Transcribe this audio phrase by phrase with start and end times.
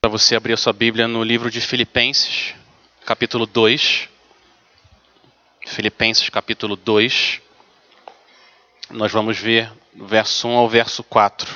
[0.00, 2.54] Para você abrir a sua Bíblia no livro de Filipenses,
[3.04, 4.08] capítulo 2.
[5.66, 7.40] Filipenses, capítulo 2.
[8.90, 11.52] Nós vamos ver do verso 1 ao verso 4.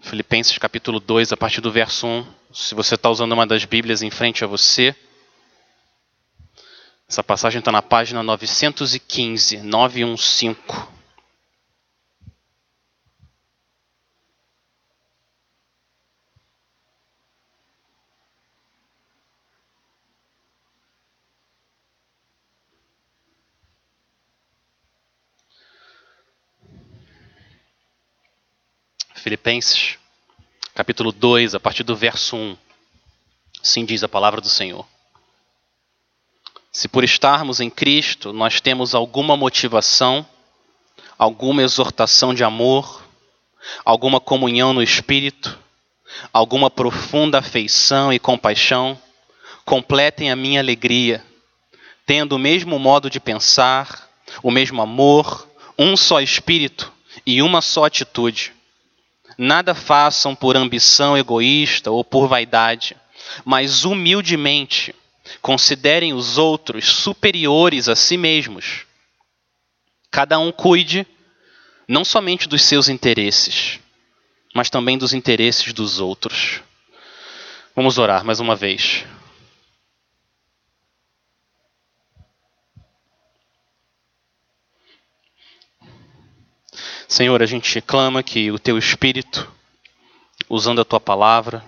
[0.00, 2.26] Filipenses, capítulo 2, a partir do verso 1.
[2.52, 4.92] Se você está usando uma das Bíblias em frente a você,
[7.08, 10.95] essa passagem está na página 915, 915.
[29.26, 29.98] Filipenses,
[30.72, 32.56] capítulo 2, a partir do verso 1.
[33.60, 34.86] Assim diz a palavra do Senhor.
[36.70, 40.24] Se por estarmos em Cristo nós temos alguma motivação,
[41.18, 43.02] alguma exortação de amor,
[43.84, 45.58] alguma comunhão no Espírito,
[46.32, 48.96] alguma profunda afeição e compaixão,
[49.64, 51.20] completem a minha alegria,
[52.06, 54.08] tendo o mesmo modo de pensar,
[54.40, 56.92] o mesmo amor, um só Espírito
[57.26, 58.54] e uma só atitude
[59.38, 62.96] Nada façam por ambição egoísta ou por vaidade,
[63.44, 64.94] mas humildemente
[65.42, 68.86] considerem os outros superiores a si mesmos.
[70.10, 71.06] Cada um cuide
[71.88, 73.78] não somente dos seus interesses,
[74.54, 76.62] mas também dos interesses dos outros.
[77.74, 79.04] Vamos orar mais uma vez.
[87.08, 89.48] Senhor, a gente clama que o teu espírito,
[90.48, 91.64] usando a tua palavra,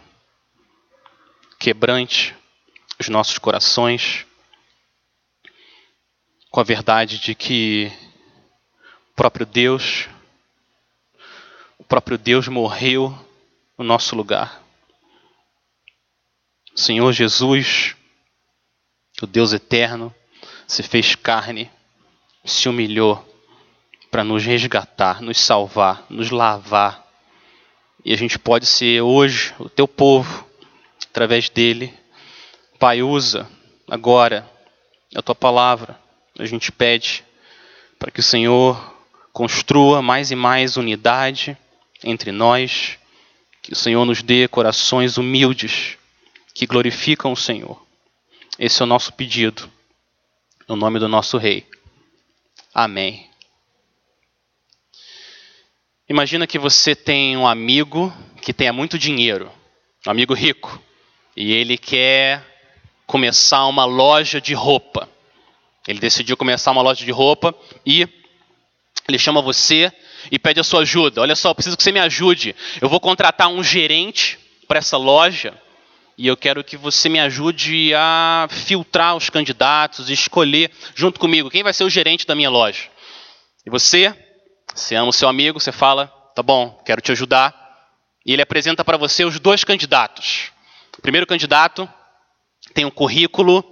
[1.61, 2.35] quebrante
[2.99, 4.27] os nossos corações
[6.51, 7.93] com a verdade de que
[9.13, 10.09] o próprio Deus,
[11.79, 13.17] o próprio Deus morreu
[13.79, 14.61] no nosso lugar.
[16.75, 17.95] O Senhor Jesus,
[19.23, 20.13] o Deus eterno,
[20.67, 21.71] se fez carne,
[22.45, 23.28] se humilhou
[24.11, 27.07] para nos resgatar, nos salvar, nos lavar.
[28.05, 30.47] E a gente pode ser hoje o teu povo,
[31.11, 31.93] através dele.
[32.79, 33.49] Pai, usa
[33.91, 34.49] agora
[35.15, 35.99] a tua palavra.
[36.39, 37.25] A gente pede
[37.99, 38.95] para que o Senhor
[39.33, 41.57] construa mais e mais unidade
[42.03, 42.99] entre nós,
[43.63, 45.99] que o Senhor nos dê corações humildes
[46.55, 47.85] que glorificam o Senhor.
[48.59, 49.71] Esse é o nosso pedido,
[50.67, 51.67] no nome do nosso Rei.
[52.75, 53.28] Amém.
[56.09, 58.11] Imagina que você tem um amigo
[58.41, 59.53] que tenha muito dinheiro,
[60.07, 60.83] um amigo rico,
[61.37, 62.43] e ele quer
[63.07, 65.07] começar uma loja de roupa.
[65.87, 67.55] Ele decidiu começar uma loja de roupa
[67.85, 68.09] e
[69.07, 69.93] ele chama você
[70.33, 71.21] e pede a sua ajuda.
[71.21, 72.57] Olha só, eu preciso que você me ajude.
[72.81, 75.53] Eu vou contratar um gerente para essa loja
[76.17, 81.51] e eu quero que você me ajude a filtrar os candidatos e escolher junto comigo
[81.51, 82.85] quem vai ser o gerente da minha loja.
[83.67, 84.15] E você
[84.75, 87.55] você ama o seu amigo, você fala, tá bom, quero te ajudar.
[88.25, 90.53] E ele apresenta para você os dois candidatos.
[90.97, 91.89] O primeiro candidato
[92.75, 93.65] tem um currículo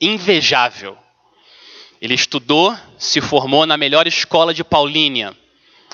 [0.00, 0.98] invejável.
[2.00, 5.36] Ele estudou, se formou na melhor escola de Paulínia.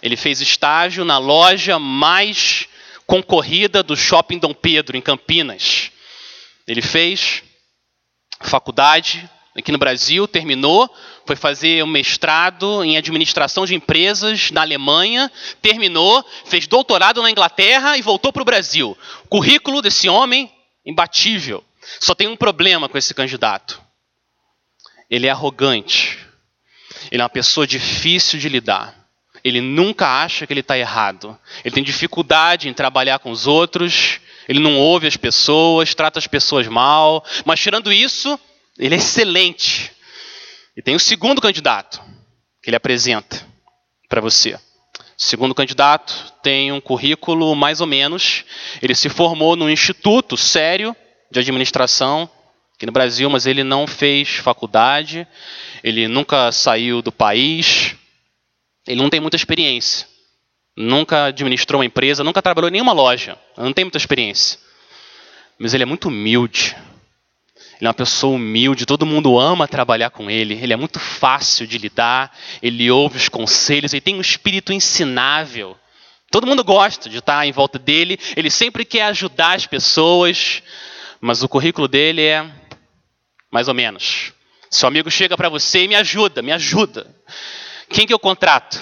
[0.02, 2.66] Ele fez estágio na loja mais
[3.06, 5.92] concorrida do Shopping Dom Pedro, em Campinas.
[6.66, 7.42] Ele fez
[8.40, 10.88] faculdade aqui no Brasil, terminou,
[11.26, 15.30] foi fazer um mestrado em administração de empresas na Alemanha,
[15.60, 18.96] terminou, fez doutorado na Inglaterra e voltou para o Brasil.
[19.24, 20.50] O currículo desse homem,
[20.84, 21.62] imbatível.
[22.00, 23.80] Só tem um problema com esse candidato.
[25.10, 26.18] Ele é arrogante.
[27.10, 29.02] Ele é uma pessoa difícil de lidar.
[29.44, 31.36] Ele nunca acha que ele está errado.
[31.64, 34.20] Ele tem dificuldade em trabalhar com os outros.
[34.48, 37.24] Ele não ouve as pessoas, trata as pessoas mal.
[37.44, 38.38] Mas tirando isso,
[38.86, 39.92] ele é excelente.
[40.76, 42.02] E tem o segundo candidato
[42.60, 43.46] que ele apresenta
[44.08, 44.54] para você.
[44.54, 44.60] O
[45.16, 48.44] segundo candidato tem um currículo mais ou menos.
[48.82, 50.96] Ele se formou num instituto sério
[51.30, 52.28] de administração
[52.74, 55.28] aqui no Brasil, mas ele não fez faculdade,
[55.84, 57.94] ele nunca saiu do país,
[58.84, 60.08] ele não tem muita experiência.
[60.76, 64.58] Nunca administrou uma empresa, nunca trabalhou em nenhuma loja, não tem muita experiência.
[65.56, 66.74] Mas ele é muito humilde,
[67.82, 70.54] ele é uma pessoa humilde, todo mundo ama trabalhar com ele.
[70.54, 72.32] Ele é muito fácil de lidar,
[72.62, 75.76] ele ouve os conselhos, ele tem um espírito ensinável.
[76.30, 80.62] Todo mundo gosta de estar em volta dele, ele sempre quer ajudar as pessoas,
[81.20, 82.48] mas o currículo dele é
[83.50, 84.32] mais ou menos.
[84.70, 87.12] Seu amigo chega para você e me ajuda, me ajuda.
[87.90, 88.80] Quem que eu contrato?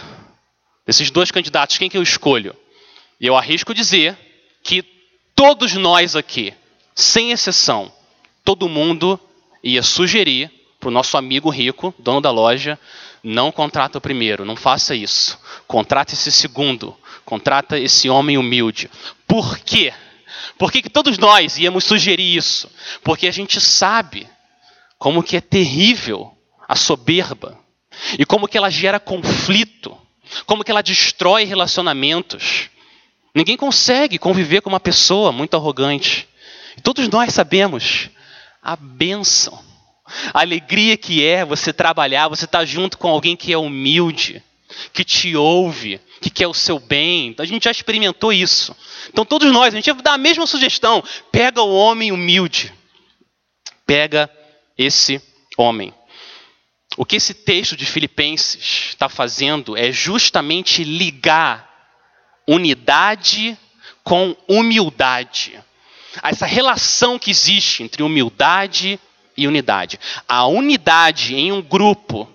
[0.87, 2.55] Desses dois candidatos, quem que eu escolho?
[3.19, 4.15] E eu arrisco dizer
[4.63, 4.85] que
[5.35, 6.53] todos nós aqui,
[6.95, 7.91] sem exceção,
[8.45, 9.19] todo mundo
[9.63, 12.79] ia sugerir para o nosso amigo rico, dono da loja,
[13.23, 15.39] não contrata o primeiro, não faça isso.
[15.67, 18.91] Contrata esse segundo, contrata esse homem humilde.
[19.27, 19.93] Por quê?
[20.59, 22.71] Por que, que todos nós íamos sugerir isso?
[23.03, 24.27] Porque a gente sabe
[24.99, 26.33] como que é terrível
[26.69, 27.59] a soberba
[28.19, 29.97] e como que ela gera conflito,
[30.47, 32.71] como que ela destrói relacionamentos.
[33.35, 36.29] Ninguém consegue conviver com uma pessoa muito arrogante.
[36.77, 38.11] E todos nós sabemos
[38.63, 39.71] a bênção
[40.33, 44.43] a alegria que é você trabalhar, você estar tá junto com alguém que é humilde,
[44.93, 47.35] que te ouve, que quer o seu bem.
[47.39, 48.77] A gente já experimentou isso.
[49.09, 51.03] Então todos nós, a gente dá a mesma sugestão.
[51.31, 52.73] Pega o homem humilde.
[53.87, 54.31] Pega
[54.77, 55.23] esse
[55.57, 55.95] homem.
[56.97, 61.69] O que esse texto de Filipenses está fazendo é justamente ligar
[62.49, 63.57] unidade
[64.03, 65.59] com humildade.
[66.23, 68.99] Essa relação que existe entre humildade
[69.37, 69.99] e unidade.
[70.29, 72.29] A unidade em um grupo,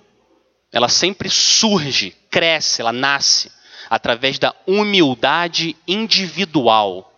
[0.71, 3.51] ela sempre surge, cresce, ela nasce
[3.89, 7.11] através da humildade individual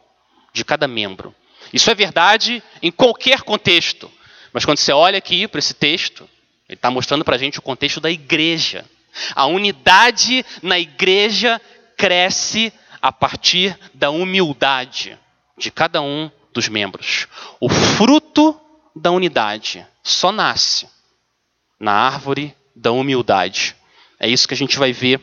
[0.53, 1.33] de cada membro.
[1.71, 4.11] Isso é verdade em qualquer contexto.
[4.51, 6.27] Mas quando você olha aqui para esse texto,
[6.67, 8.85] ele está mostrando para a gente o contexto da igreja.
[9.35, 11.61] A unidade na igreja
[11.95, 12.71] cresce
[13.01, 15.17] a partir da humildade
[15.57, 17.27] de cada um dos membros.
[17.59, 18.59] O fruto
[18.95, 20.89] da unidade só nasce
[21.79, 23.75] na árvore da humildade.
[24.19, 25.21] É isso que a gente vai ver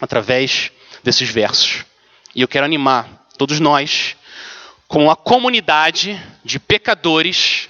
[0.00, 0.72] através
[1.02, 1.84] desses versos.
[2.34, 4.16] E eu quero animar todos nós
[4.88, 7.68] com a comunidade de pecadores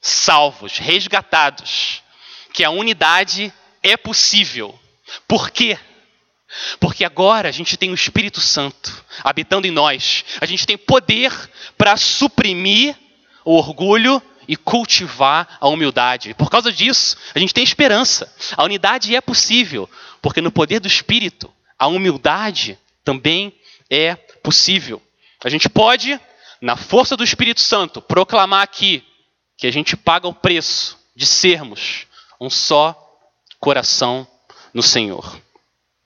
[0.00, 2.02] salvos, resgatados,
[2.52, 4.76] que a unidade é possível.
[5.28, 5.78] Por quê?
[6.78, 10.24] Porque agora a gente tem o Espírito Santo habitando em nós.
[10.40, 11.32] A gente tem poder
[11.76, 12.96] para suprimir
[13.44, 16.34] o orgulho e cultivar a humildade.
[16.34, 18.32] Por causa disso, a gente tem esperança.
[18.56, 19.88] A unidade é possível,
[20.20, 23.52] porque no poder do Espírito, a humildade também
[23.90, 25.02] é possível.
[25.42, 26.18] A gente pode,
[26.60, 29.04] na força do Espírito Santo, proclamar aqui
[29.56, 32.06] que a gente paga o preço de sermos
[32.40, 33.00] um só
[33.60, 34.26] coração
[34.72, 35.40] no Senhor.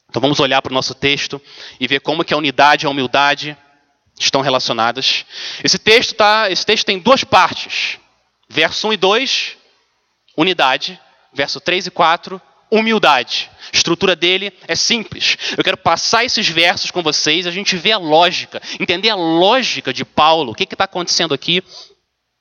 [0.09, 1.41] Então vamos olhar para o nosso texto
[1.79, 3.57] e ver como que a unidade e a humildade
[4.19, 5.25] estão relacionadas.
[5.63, 7.99] Esse texto, tá, esse texto tem duas partes.
[8.49, 9.57] Verso 1 e 2,
[10.37, 10.99] unidade.
[11.33, 12.41] Verso 3 e 4,
[12.71, 13.51] humildade.
[13.73, 15.37] A estrutura dele é simples.
[15.57, 19.93] Eu quero passar esses versos com vocês, a gente vê a lógica, entender a lógica
[19.93, 21.63] de Paulo, o que está acontecendo aqui,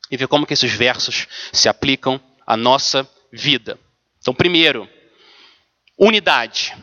[0.10, 3.78] e ver como que esses versos se aplicam à nossa vida.
[4.20, 4.90] Então, primeiro,
[5.98, 6.74] unidade.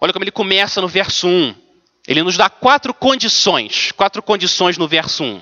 [0.00, 1.54] Olha como ele começa no verso 1.
[2.06, 5.40] Ele nos dá quatro condições, quatro condições no verso 1.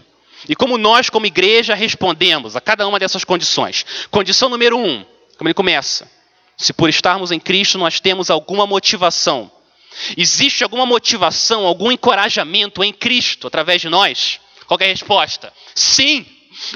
[0.49, 3.85] E como nós, como igreja, respondemos a cada uma dessas condições.
[4.11, 5.05] Condição número um,
[5.39, 6.11] como ele começa:
[6.57, 9.51] se por estarmos em Cristo nós temos alguma motivação.
[10.17, 14.41] Existe alguma motivação, algum encorajamento em Cristo através de nós?
[14.67, 15.53] Qual é a resposta?
[15.75, 16.27] Sim.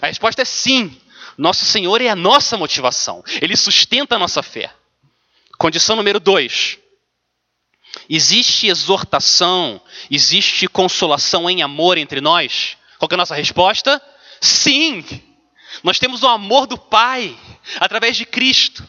[0.01, 0.97] A resposta é sim.
[1.37, 3.23] Nosso Senhor é a nossa motivação.
[3.41, 4.71] Ele sustenta a nossa fé.
[5.59, 6.79] Condição número dois.
[8.09, 12.77] Existe exortação, existe consolação em amor entre nós?
[12.99, 14.01] Qual é a nossa resposta?
[14.41, 15.05] Sim!
[15.83, 17.37] Nós temos o amor do Pai
[17.79, 18.87] através de Cristo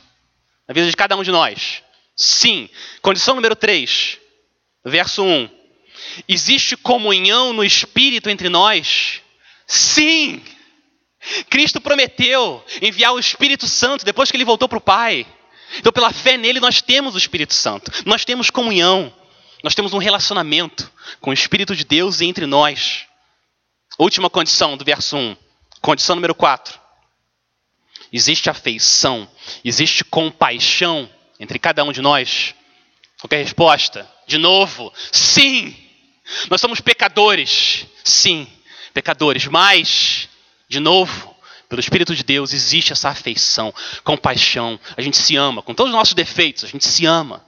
[0.67, 1.83] na vida de cada um de nós.
[2.15, 2.69] Sim.
[3.01, 4.17] Condição número 3,
[4.85, 5.49] verso 1.
[6.27, 9.21] Existe comunhão no Espírito entre nós?
[9.67, 10.43] Sim!
[11.49, 15.25] Cristo prometeu enviar o Espírito Santo depois que ele voltou para o Pai.
[15.77, 19.13] Então, pela fé nele, nós temos o Espírito Santo, nós temos comunhão,
[19.63, 23.05] nós temos um relacionamento com o Espírito de Deus entre nós.
[23.97, 25.37] Última condição do verso 1.
[25.81, 26.79] Condição número 4.
[28.11, 29.29] Existe afeição,
[29.63, 31.09] existe compaixão
[31.39, 32.53] entre cada um de nós?
[33.19, 34.09] Qual é a resposta?
[34.27, 35.75] De novo, sim!
[36.49, 38.47] Nós somos pecadores, sim,
[38.93, 40.27] pecadores, mas,
[40.67, 41.30] de novo,
[41.71, 43.73] pelo Espírito de Deus existe essa afeição,
[44.03, 44.77] compaixão.
[44.97, 47.45] A gente se ama, com todos os nossos defeitos, a gente se ama.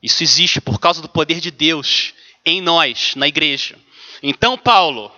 [0.00, 3.76] Isso existe por causa do poder de Deus em nós, na igreja.
[4.22, 5.10] Então, Paulo,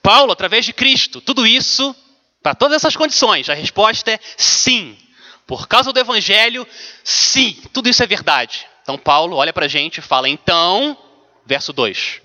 [0.00, 1.92] Paulo, através de Cristo, tudo isso,
[2.40, 4.96] para todas essas condições, a resposta é sim.
[5.44, 6.64] Por causa do Evangelho,
[7.02, 8.64] sim, tudo isso é verdade.
[8.84, 10.96] Então, Paulo olha para a gente e fala: então,
[11.44, 12.22] verso 2.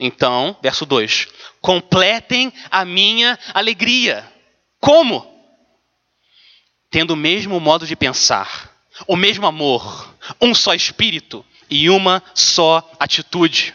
[0.00, 1.28] Então, verso 2:
[1.60, 4.32] completem a minha alegria.
[4.84, 5.26] Como?
[6.90, 8.70] Tendo o mesmo modo de pensar,
[9.06, 13.74] o mesmo amor, um só espírito e uma só atitude.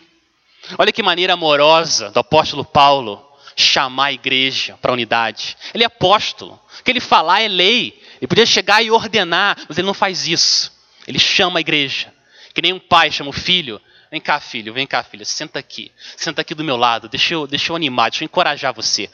[0.77, 5.57] Olha que maneira amorosa do apóstolo Paulo chamar a igreja para a unidade.
[5.73, 6.61] Ele é apóstolo.
[6.79, 7.99] O que ele falar é lei.
[8.21, 10.71] Ele podia chegar e ordenar, mas ele não faz isso.
[11.07, 12.13] Ele chama a igreja.
[12.53, 13.81] Que nem um pai chama o filho.
[14.11, 15.91] Vem cá, filho, vem cá, filha, senta aqui.
[16.15, 19.09] Senta aqui do meu lado, deixa eu, deixa eu animar, deixa eu encorajar você.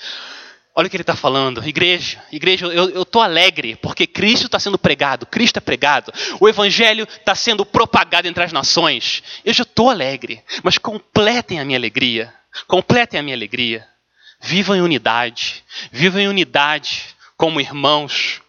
[0.77, 1.65] Olha o que ele está falando.
[1.65, 7.07] Igreja, igreja, eu estou alegre porque Cristo está sendo pregado, Cristo é pregado, o Evangelho
[7.17, 9.23] está sendo propagado entre as nações.
[9.45, 12.33] Eu já estou alegre, mas completem a minha alegria.
[12.67, 13.87] Completem a minha alegria.
[14.41, 15.63] Vivam em unidade,
[15.93, 18.41] vivam em unidade como irmãos.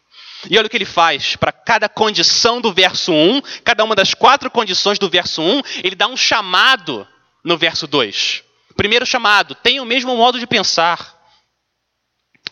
[0.50, 4.14] E olha o que ele faz para cada condição do verso 1, cada uma das
[4.14, 7.06] quatro condições do verso 1, ele dá um chamado
[7.44, 8.42] no verso 2.
[8.76, 11.15] Primeiro chamado, tenha o mesmo modo de pensar.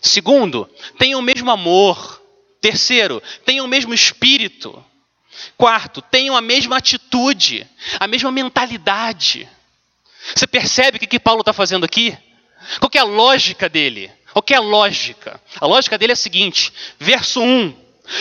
[0.05, 0.69] Segundo,
[0.99, 2.23] tenham o mesmo amor.
[2.61, 4.85] Terceiro, tenham o mesmo espírito.
[5.57, 7.67] Quarto, tenham a mesma atitude,
[7.99, 9.49] a mesma mentalidade.
[10.35, 12.17] Você percebe o que, Paulo está fazendo aqui?
[12.79, 14.13] Qual é a lógica dele?
[14.31, 15.41] Qual é a lógica?
[15.59, 17.75] A lógica dele é a seguinte: verso 1.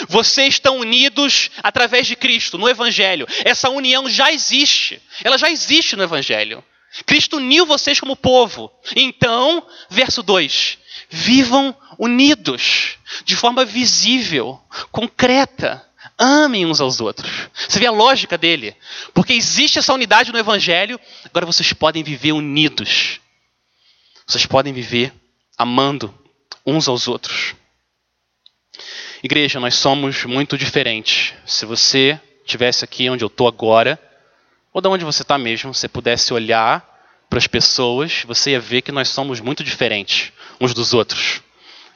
[0.08, 3.28] Vocês estão unidos através de Cristo, no Evangelho.
[3.44, 5.02] Essa união já existe.
[5.22, 6.63] Ela já existe no Evangelho.
[7.06, 8.72] Cristo uniu vocês como povo.
[8.96, 10.78] Então, verso 2:
[11.10, 14.60] Vivam unidos, de forma visível,
[14.92, 15.86] concreta.
[16.18, 17.50] Amem uns aos outros.
[17.68, 18.76] Você vê a lógica dele.
[19.14, 23.20] Porque existe essa unidade no Evangelho, agora vocês podem viver unidos.
[24.26, 25.14] Vocês podem viver
[25.58, 26.14] amando
[26.66, 27.56] uns aos outros.
[29.24, 31.34] Igreja, nós somos muito diferentes.
[31.46, 34.00] Se você estivesse aqui onde eu estou agora,
[34.74, 36.86] ou de onde você está mesmo, você pudesse olhar
[37.30, 41.42] para as pessoas, você ia ver que nós somos muito diferentes uns dos outros.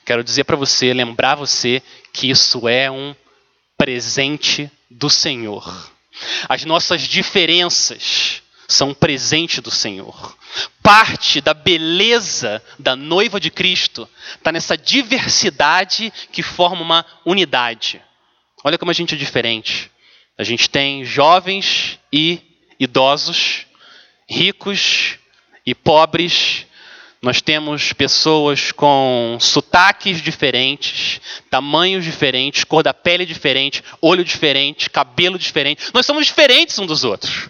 [0.06, 1.82] Quero dizer para você, lembrar você
[2.14, 3.16] que isso é um
[3.78, 5.92] presente do Senhor.
[6.48, 10.38] As nossas diferenças são um presente do Senhor.
[10.84, 18.02] Parte da beleza da noiva de Cristo está nessa diversidade que forma uma unidade.
[18.64, 19.92] Olha como a gente é diferente.
[20.38, 22.42] A gente tem jovens e
[22.80, 23.66] idosos,
[24.30, 25.18] ricos
[25.66, 26.67] e pobres.
[27.28, 31.20] Nós temos pessoas com sotaques diferentes,
[31.50, 35.92] tamanhos diferentes, cor da pele diferente, olho diferente, cabelo diferente.
[35.94, 37.50] Nós somos diferentes uns dos outros.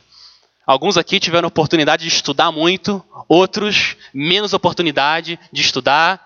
[0.66, 6.26] Alguns aqui tiveram oportunidade de estudar muito, outros menos oportunidade de estudar.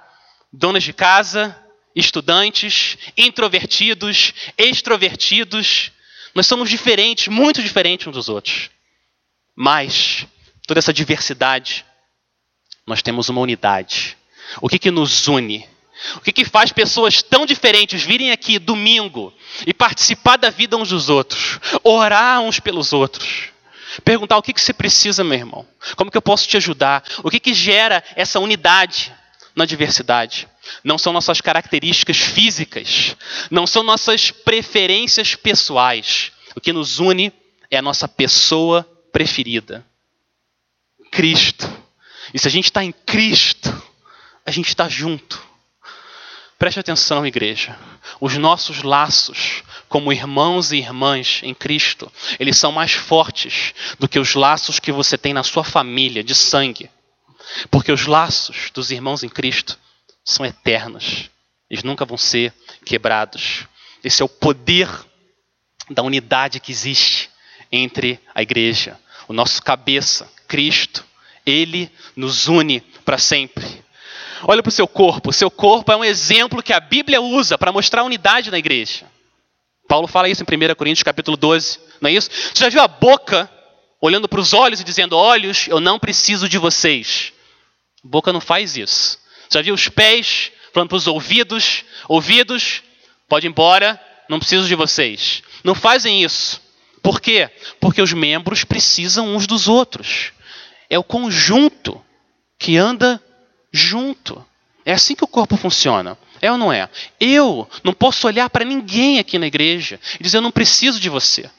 [0.54, 1.54] Donas de casa,
[1.94, 5.92] estudantes, introvertidos, extrovertidos.
[6.34, 8.70] Nós somos diferentes, muito diferentes uns dos outros.
[9.54, 10.26] Mas
[10.66, 11.84] toda essa diversidade,
[12.92, 14.18] nós temos uma unidade.
[14.62, 15.66] O que, que nos une?
[16.18, 19.34] O que, que faz pessoas tão diferentes virem aqui domingo
[19.66, 23.50] e participar da vida uns dos outros, orar uns pelos outros?
[24.04, 25.66] Perguntar o que, que você precisa, meu irmão?
[25.96, 27.02] Como que eu posso te ajudar?
[27.24, 29.14] O que, que gera essa unidade
[29.56, 30.50] na diversidade?
[30.84, 33.16] Não são nossas características físicas,
[33.50, 36.34] não são nossas preferências pessoais.
[36.56, 37.32] O que nos une
[37.70, 38.84] é a nossa pessoa
[39.14, 39.86] preferida.
[41.10, 41.70] Cristo.
[42.34, 43.70] E se a gente está em Cristo,
[44.46, 45.42] a gente está junto.
[46.58, 47.78] Preste atenção, igreja.
[48.20, 54.20] Os nossos laços, como irmãos e irmãs em Cristo, eles são mais fortes do que
[54.20, 56.90] os laços que você tem na sua família de sangue.
[57.72, 59.78] Porque os laços dos irmãos em Cristo
[60.24, 61.32] são eternos.
[61.70, 62.54] Eles nunca vão ser
[62.86, 63.66] quebrados.
[64.04, 64.88] Esse é o poder
[65.90, 67.30] da unidade que existe
[67.72, 71.06] entre a igreja, o nosso cabeça, Cristo,
[71.46, 73.66] ele nos une para sempre.
[74.44, 75.30] Olha para o seu corpo.
[75.30, 78.58] O seu corpo é um exemplo que a Bíblia usa para mostrar a unidade na
[78.58, 79.06] igreja.
[79.88, 82.30] Paulo fala isso em 1 Coríntios capítulo 12, não é isso?
[82.32, 83.50] Você já viu a boca
[84.00, 87.34] olhando para os olhos e dizendo: Olhos, eu não preciso de vocês.
[88.04, 89.20] A boca não faz isso.
[89.50, 92.82] Você já viu os pés falando para os ouvidos: Ouvidos,
[93.28, 95.44] pode ir embora, não preciso de vocês.
[95.64, 96.62] Não fazem isso.
[97.04, 97.50] Por quê?
[97.80, 100.32] Porque os membros precisam uns dos outros.
[100.92, 102.04] É o conjunto
[102.60, 103.24] que anda
[103.72, 104.46] junto.
[104.86, 106.18] É assim que o corpo funciona.
[106.42, 106.90] É ou não é?
[107.18, 111.08] Eu não posso olhar para ninguém aqui na igreja e dizer eu não preciso de
[111.08, 111.50] você.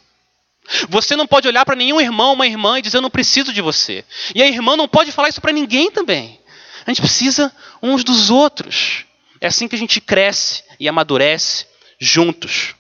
[0.91, 3.63] Você não pode olhar para nenhum irmão, uma irmã e dizer eu não preciso de
[3.63, 4.05] você.
[4.35, 6.39] E a irmã não pode falar isso para ninguém também.
[6.87, 7.51] A gente precisa
[7.83, 9.07] uns dos outros.
[9.41, 11.67] É assim que a gente cresce e amadurece
[11.99, 12.75] juntos.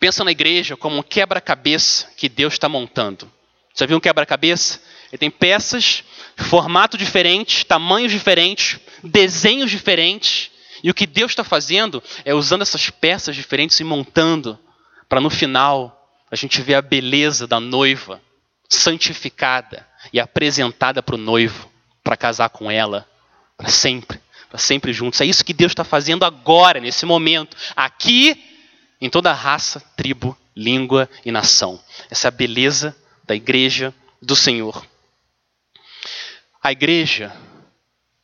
[0.00, 3.30] Pensa na igreja como um quebra-cabeça que Deus está montando.
[3.76, 4.80] Já viu um quebra-cabeça?
[5.10, 6.04] Ele tem peças,
[6.36, 10.50] formato diferente, tamanhos diferentes, desenhos diferentes.
[10.82, 14.58] E o que Deus está fazendo é usando essas peças diferentes e montando,
[15.08, 15.96] para no final
[16.30, 18.20] a gente ver a beleza da noiva
[18.68, 21.68] santificada e apresentada para o noivo,
[22.04, 23.06] para casar com ela
[23.60, 25.20] para sempre, para sempre juntos.
[25.20, 28.42] É isso que Deus está fazendo agora, nesse momento, aqui,
[28.98, 31.78] em toda raça, tribo, língua e nação.
[32.08, 34.86] Essa é a beleza da igreja do Senhor.
[36.62, 37.34] A igreja,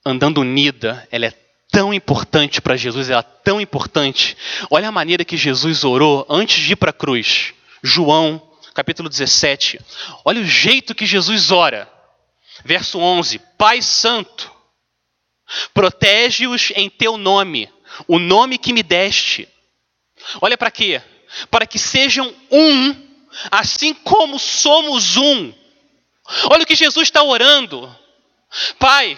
[0.04, 1.34] andando unida, ela é
[1.70, 4.36] tão importante para Jesus, ela é tão importante.
[4.70, 7.54] Olha a maneira que Jesus orou antes de ir para a cruz.
[7.82, 8.42] João,
[8.74, 9.80] capítulo 17.
[10.22, 11.90] Olha o jeito que Jesus ora.
[12.62, 14.52] Verso 11: Pai Santo,
[15.72, 17.72] protege-os em teu nome,
[18.06, 19.48] o nome que me deste.
[20.42, 21.00] Olha para quê?
[21.50, 22.94] Para que sejam um,
[23.50, 25.54] assim como somos um.
[26.50, 27.94] Olha o que Jesus está orando.
[28.78, 29.16] Pai,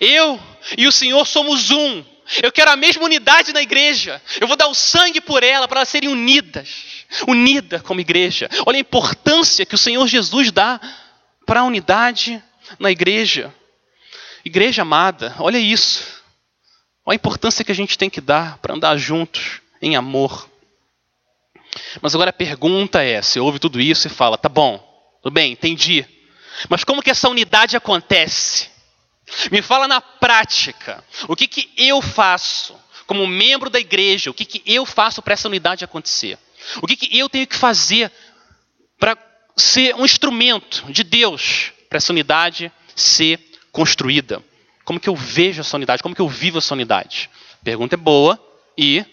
[0.00, 0.40] eu
[0.76, 2.04] e o Senhor somos um.
[2.42, 4.20] Eu quero a mesma unidade na igreja.
[4.40, 8.50] Eu vou dar o sangue por ela para elas serem unidas, unida como igreja.
[8.66, 10.78] Olha a importância que o Senhor Jesus dá
[11.46, 12.42] para a unidade
[12.78, 13.54] na igreja.
[14.44, 16.22] Igreja amada, olha isso.
[17.04, 20.48] Olha a importância que a gente tem que dar para andar juntos em amor.
[22.02, 24.78] Mas agora a pergunta é: você ouve tudo isso e fala, tá bom,
[25.22, 26.04] tudo bem, entendi.
[26.68, 28.68] Mas como que essa unidade acontece?
[29.50, 31.04] Me fala na prática.
[31.28, 32.74] O que, que eu faço
[33.06, 34.30] como membro da igreja?
[34.30, 36.38] O que, que eu faço para essa unidade acontecer?
[36.82, 38.10] O que, que eu tenho que fazer
[38.98, 39.16] para
[39.56, 43.38] ser um instrumento de Deus para essa unidade ser
[43.70, 44.42] construída?
[44.84, 46.02] Como que eu vejo essa unidade?
[46.02, 47.30] Como que eu vivo essa unidade?
[47.60, 48.38] A pergunta é boa
[48.76, 49.04] e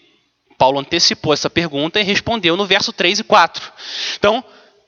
[0.56, 3.72] Paulo antecipou essa pergunta e respondeu no verso 3 e 4.
[4.16, 4.42] Então,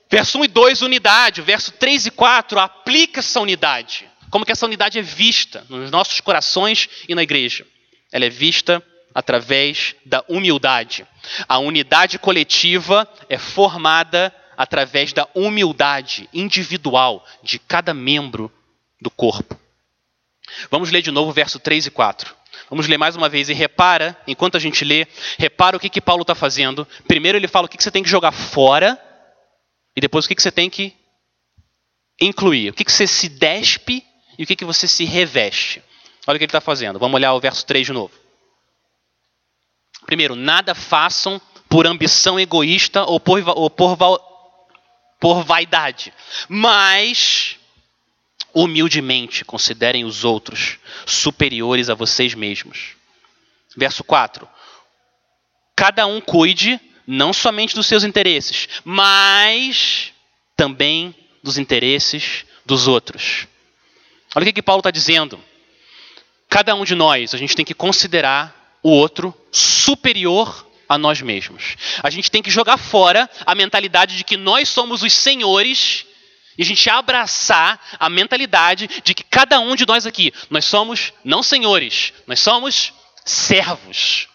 [0.09, 1.41] verso 1 e 2, unidade.
[1.41, 4.09] Verso 3 e 4, aplica essa unidade.
[4.29, 7.65] Como que essa unidade é vista nos nossos corações e na igreja?
[8.11, 11.05] Ela é vista através da humildade.
[11.47, 18.51] A unidade coletiva é formada através da humildade individual de cada membro
[19.01, 19.57] do corpo.
[20.69, 22.35] Vamos ler de novo o verso 3 e 4.
[22.69, 26.01] Vamos ler mais uma vez e repara, enquanto a gente lê, repara o que, que
[26.01, 26.87] Paulo está fazendo.
[27.07, 28.99] Primeiro ele fala o que, que você tem que jogar fora,
[29.95, 30.93] e depois o que, que você tem que
[32.19, 32.69] incluir.
[32.69, 34.05] O que, que você se despe
[34.37, 35.83] e o que, que você se reveste.
[36.27, 36.99] Olha o que ele está fazendo.
[36.99, 38.13] Vamos olhar o verso 3 de novo.
[40.05, 43.97] Primeiro, nada façam por ambição egoísta ou por, ou por,
[45.19, 46.13] por vaidade,
[46.47, 47.57] mas
[48.53, 52.95] humildemente considerem os outros superiores a vocês mesmos.
[53.77, 54.47] Verso 4.
[55.75, 56.79] Cada um cuide
[57.11, 60.13] não somente dos seus interesses, mas
[60.55, 63.47] também dos interesses dos outros.
[64.35, 65.43] Olha o que, que Paulo está dizendo.
[66.47, 71.75] Cada um de nós, a gente tem que considerar o outro superior a nós mesmos.
[72.03, 76.05] A gente tem que jogar fora a mentalidade de que nós somos os senhores
[76.59, 81.11] e a gente abraçar a mentalidade de que cada um de nós aqui, nós somos
[81.23, 82.93] não senhores, nós somos
[83.25, 84.28] servos.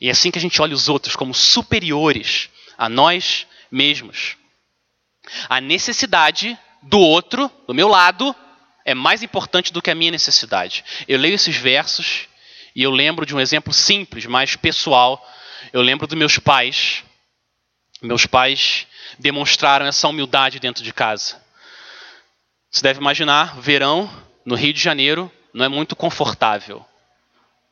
[0.00, 4.36] E é assim que a gente olha os outros como superiores a nós mesmos.
[5.48, 8.34] A necessidade do outro, do meu lado,
[8.84, 10.84] é mais importante do que a minha necessidade.
[11.06, 12.28] Eu leio esses versos
[12.74, 15.24] e eu lembro de um exemplo simples, mas pessoal.
[15.72, 17.04] Eu lembro dos meus pais.
[18.00, 18.86] Meus pais
[19.18, 21.40] demonstraram essa humildade dentro de casa.
[22.70, 24.10] Você deve imaginar, verão
[24.44, 26.84] no Rio de Janeiro não é muito confortável.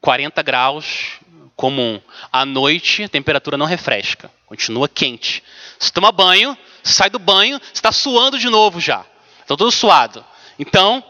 [0.00, 1.18] 40 graus,
[1.58, 2.00] comum.
[2.32, 5.42] À noite, a temperatura não refresca, continua quente.
[5.76, 9.04] Você toma banho, sai do banho, está suando de novo já.
[9.40, 10.24] Está todo suado.
[10.56, 11.02] Então,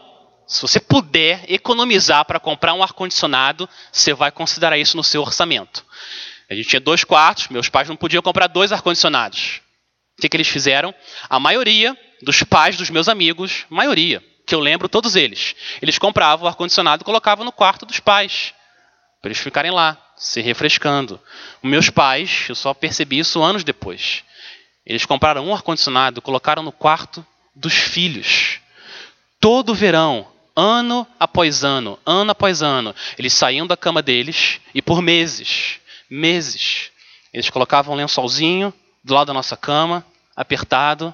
[0.47, 5.85] se você puder economizar para comprar um ar-condicionado, você vai considerar isso no seu orçamento.
[6.49, 9.61] A gente tinha dois quartos, meus pais não podiam comprar dois ar-condicionados.
[10.17, 10.95] O que, que eles fizeram?
[11.29, 16.45] A maioria dos pais dos meus amigos, maioria, que eu lembro todos eles, eles compravam
[16.45, 18.55] o ar-condicionado e colocavam no quarto dos pais,
[19.21, 21.19] para eles ficarem lá, se refrescando.
[21.61, 24.23] Meus pais, eu só percebi isso anos depois.
[24.85, 28.59] Eles compraram um ar-condicionado, colocaram no quarto dos filhos
[29.39, 35.01] todo verão, ano após ano, ano após ano, eles saíam da cama deles e por
[35.01, 35.79] meses,
[36.09, 36.91] meses,
[37.33, 40.05] eles colocavam um lençolzinho do lado da nossa cama,
[40.35, 41.13] apertado,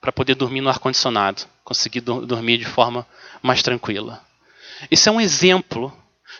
[0.00, 3.06] para poder dormir no ar-condicionado, conseguir dormir de forma
[3.42, 4.22] mais tranquila.
[4.90, 5.92] Isso é um exemplo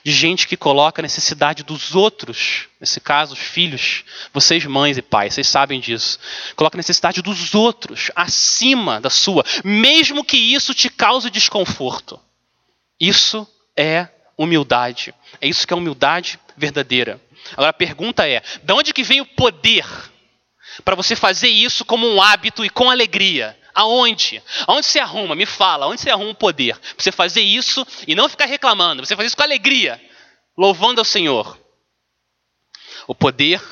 [0.05, 5.03] de gente que coloca a necessidade dos outros, nesse caso, os filhos, vocês mães e
[5.03, 6.19] pais, vocês sabem disso.
[6.55, 12.21] Coloca a necessidade dos outros acima da sua, mesmo que isso te cause desconforto.
[13.01, 13.47] Isso
[13.77, 15.15] é humildade.
[15.41, 17.21] É isso que é humildade verdadeira.
[17.53, 19.85] Agora a pergunta é: de onde que vem o poder
[20.85, 23.57] para você fazer isso como um hábito e com alegria?
[23.77, 24.43] Aonde?
[24.67, 25.35] Aonde você arruma?
[25.35, 26.79] Me fala, aonde você arruma o poder?
[26.79, 30.03] Pra você fazer isso e não ficar reclamando, você fazer isso com alegria,
[30.57, 31.59] louvando ao Senhor.
[33.07, 33.63] O poder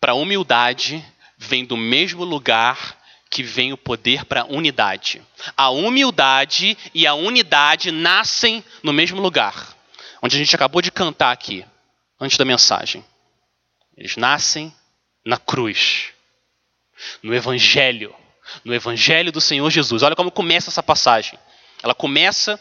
[0.00, 1.02] para humildade
[1.38, 5.22] vem do mesmo lugar que vem o poder para unidade.
[5.56, 9.76] A humildade e a unidade nascem no mesmo lugar,
[10.20, 11.64] onde a gente acabou de cantar aqui,
[12.20, 13.04] antes da mensagem.
[13.96, 14.74] Eles nascem
[15.24, 16.08] na cruz,
[17.22, 18.14] no Evangelho,
[18.64, 20.02] no Evangelho do Senhor Jesus.
[20.02, 21.38] Olha como começa essa passagem.
[21.82, 22.60] Ela começa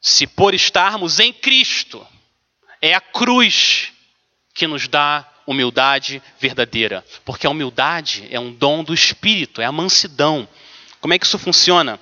[0.00, 2.04] se por estarmos em Cristo,
[2.80, 3.92] é a cruz
[4.52, 9.72] que nos dá humildade verdadeira, porque a humildade é um dom do Espírito, é a
[9.72, 10.48] mansidão.
[11.00, 12.00] Como é que isso funciona?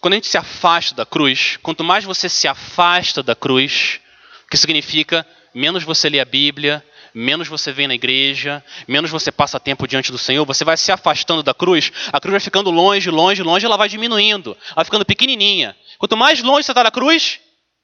[0.00, 4.00] Quando a gente se afasta da cruz, quanto mais você se afasta da cruz,
[4.44, 6.84] o que significa menos você lê a Bíblia,
[7.14, 10.92] menos você vem na igreja, menos você passa tempo diante do Senhor, você vai se
[10.92, 14.84] afastando da cruz, a cruz vai ficando longe, longe, longe, ela vai diminuindo, ela vai
[14.84, 15.76] ficando pequenininha.
[15.98, 17.40] Quanto mais longe você está da cruz,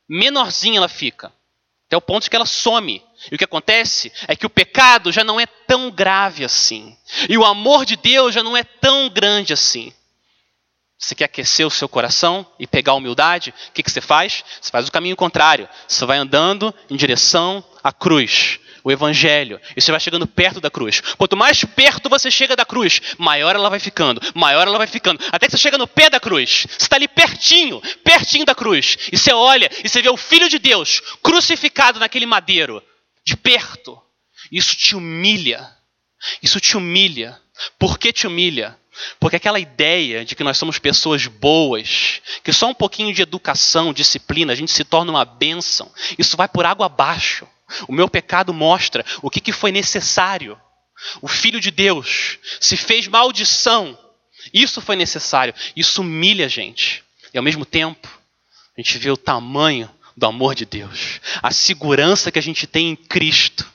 [0.09, 1.33] menorzinha ela fica.
[1.87, 3.03] Até o ponto de que ela some.
[3.31, 6.97] E o que acontece é que o pecado já não é tão grave assim.
[7.29, 9.93] E o amor de Deus já não é tão grande assim.
[10.99, 13.55] Você quer aquecer o seu coração e pegar a humildade?
[13.69, 14.43] O que, que você faz?
[14.61, 15.69] Você faz o caminho contrário.
[15.87, 20.70] Você vai andando em direção à cruz o Evangelho, e você vai chegando perto da
[20.70, 21.01] cruz.
[21.18, 25.20] Quanto mais perto você chega da cruz, maior ela vai ficando, maior ela vai ficando,
[25.33, 26.68] até que você chega no pé da cruz.
[26.70, 30.49] Você está ali pertinho, pertinho da cruz, e você olha e você vê o Filho
[30.49, 32.81] de Deus crucificado naquele madeiro,
[33.27, 34.01] de perto.
[34.53, 35.68] Isso te humilha.
[36.40, 37.37] Isso te humilha.
[37.81, 38.79] Por que te humilha?
[39.21, 43.93] Porque aquela ideia de que nós somos pessoas boas, que só um pouquinho de educação,
[43.93, 47.47] disciplina, a gente se torna uma bênção, isso vai por água abaixo.
[47.89, 50.59] O meu pecado mostra o que, que foi necessário.
[51.21, 53.99] O Filho de Deus se fez maldição.
[54.53, 55.55] Isso foi necessário.
[55.75, 57.03] Isso humilha a gente.
[57.35, 58.09] E ao mesmo tempo,
[58.77, 62.91] a gente vê o tamanho do amor de Deus, a segurança que a gente tem
[62.91, 63.71] em Cristo.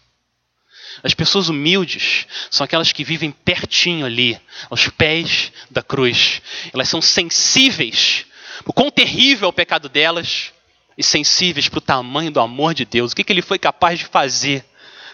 [1.03, 6.41] As pessoas humildes são aquelas que vivem pertinho ali, aos pés da cruz.
[6.73, 8.25] Elas são sensíveis.
[8.65, 10.53] O quão terrível é o pecado delas,
[10.97, 13.11] e sensíveis para o tamanho do amor de Deus.
[13.11, 14.65] O que, que ele foi capaz de fazer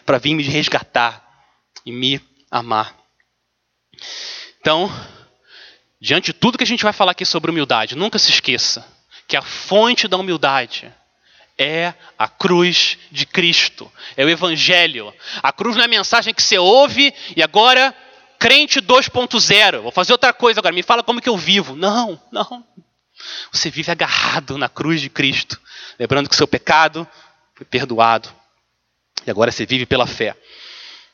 [0.07, 1.21] para vir me resgatar
[1.85, 2.95] e me amar.
[4.61, 4.89] Então,
[5.99, 8.87] diante de tudo que a gente vai falar aqui sobre humildade, nunca se esqueça
[9.27, 10.93] que a fonte da humildade
[11.57, 15.13] é a cruz de Cristo, é o Evangelho.
[15.41, 17.95] A cruz não é a mensagem que você ouve e agora,
[18.37, 21.75] crente 2.0, vou fazer outra coisa agora, me fala como que eu vivo.
[21.75, 22.63] Não, não.
[23.51, 25.59] Você vive agarrado na cruz de Cristo,
[25.97, 27.07] lembrando que seu pecado
[27.55, 28.29] foi perdoado.
[29.25, 30.35] E agora você vive pela fé.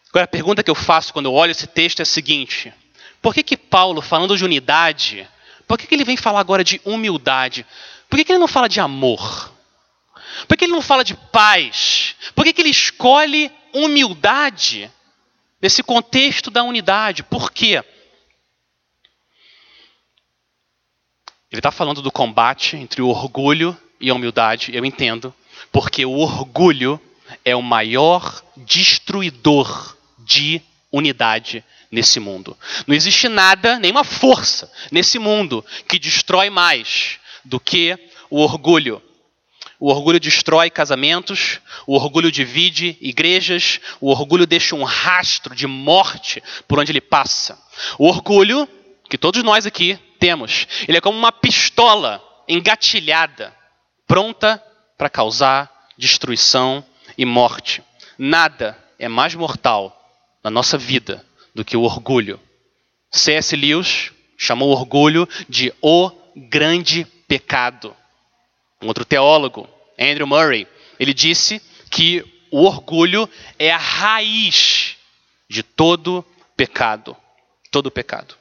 [0.09, 2.73] Agora a pergunta que eu faço quando eu olho esse texto é a seguinte:
[3.21, 5.27] por que, que Paulo, falando de unidade,
[5.67, 7.65] por que, que ele vem falar agora de humildade?
[8.09, 9.52] Por que, que ele não fala de amor?
[10.47, 12.15] Por que ele não fala de paz?
[12.35, 14.91] Por que, que ele escolhe humildade
[15.61, 17.23] nesse contexto da unidade?
[17.23, 17.83] Por quê?
[21.51, 25.33] Ele está falando do combate entre o orgulho e a humildade, eu entendo,
[25.71, 26.99] porque o orgulho
[27.45, 32.57] é o maior destruidor de unidade nesse mundo.
[32.87, 37.97] Não existe nada, nenhuma força nesse mundo que destrói mais do que
[38.29, 39.01] o orgulho.
[39.79, 46.41] O orgulho destrói casamentos, o orgulho divide igrejas, o orgulho deixa um rastro de morte
[46.67, 47.57] por onde ele passa.
[47.97, 48.67] O orgulho,
[49.09, 50.67] que todos nós aqui temos.
[50.87, 53.53] Ele é como uma pistola engatilhada,
[54.07, 54.61] pronta
[54.97, 56.83] para causar destruição
[57.17, 57.83] e morte.
[58.17, 59.99] Nada é mais mortal
[60.43, 62.39] na nossa vida do que o orgulho.
[63.11, 63.55] C.S.
[63.55, 67.95] Lewis chamou o orgulho de o grande pecado.
[68.83, 69.67] Um outro teólogo,
[69.97, 70.67] Andrew Murray,
[70.99, 74.97] ele disse que o orgulho é a raiz
[75.49, 76.23] de todo
[76.55, 77.15] pecado.
[77.71, 78.35] Todo pecado.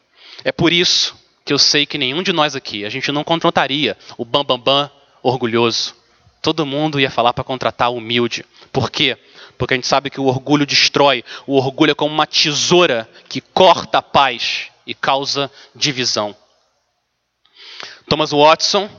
[0.45, 3.97] É por isso que eu sei que nenhum de nós aqui, a gente não contrataria
[4.19, 4.91] o bambambam bam, bam,
[5.23, 5.95] orgulhoso.
[6.43, 8.45] Todo mundo ia falar para contratar o humilde.
[8.73, 9.17] Por quê?
[9.57, 11.25] Porque a gente sabe que o orgulho destrói.
[11.47, 16.35] O orgulho é como uma tesoura que corta a paz e causa divisão.
[18.09, 18.91] Thomas Watson,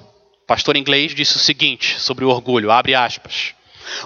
[0.48, 3.54] pastor inglês, disse o seguinte sobre o orgulho, abre aspas.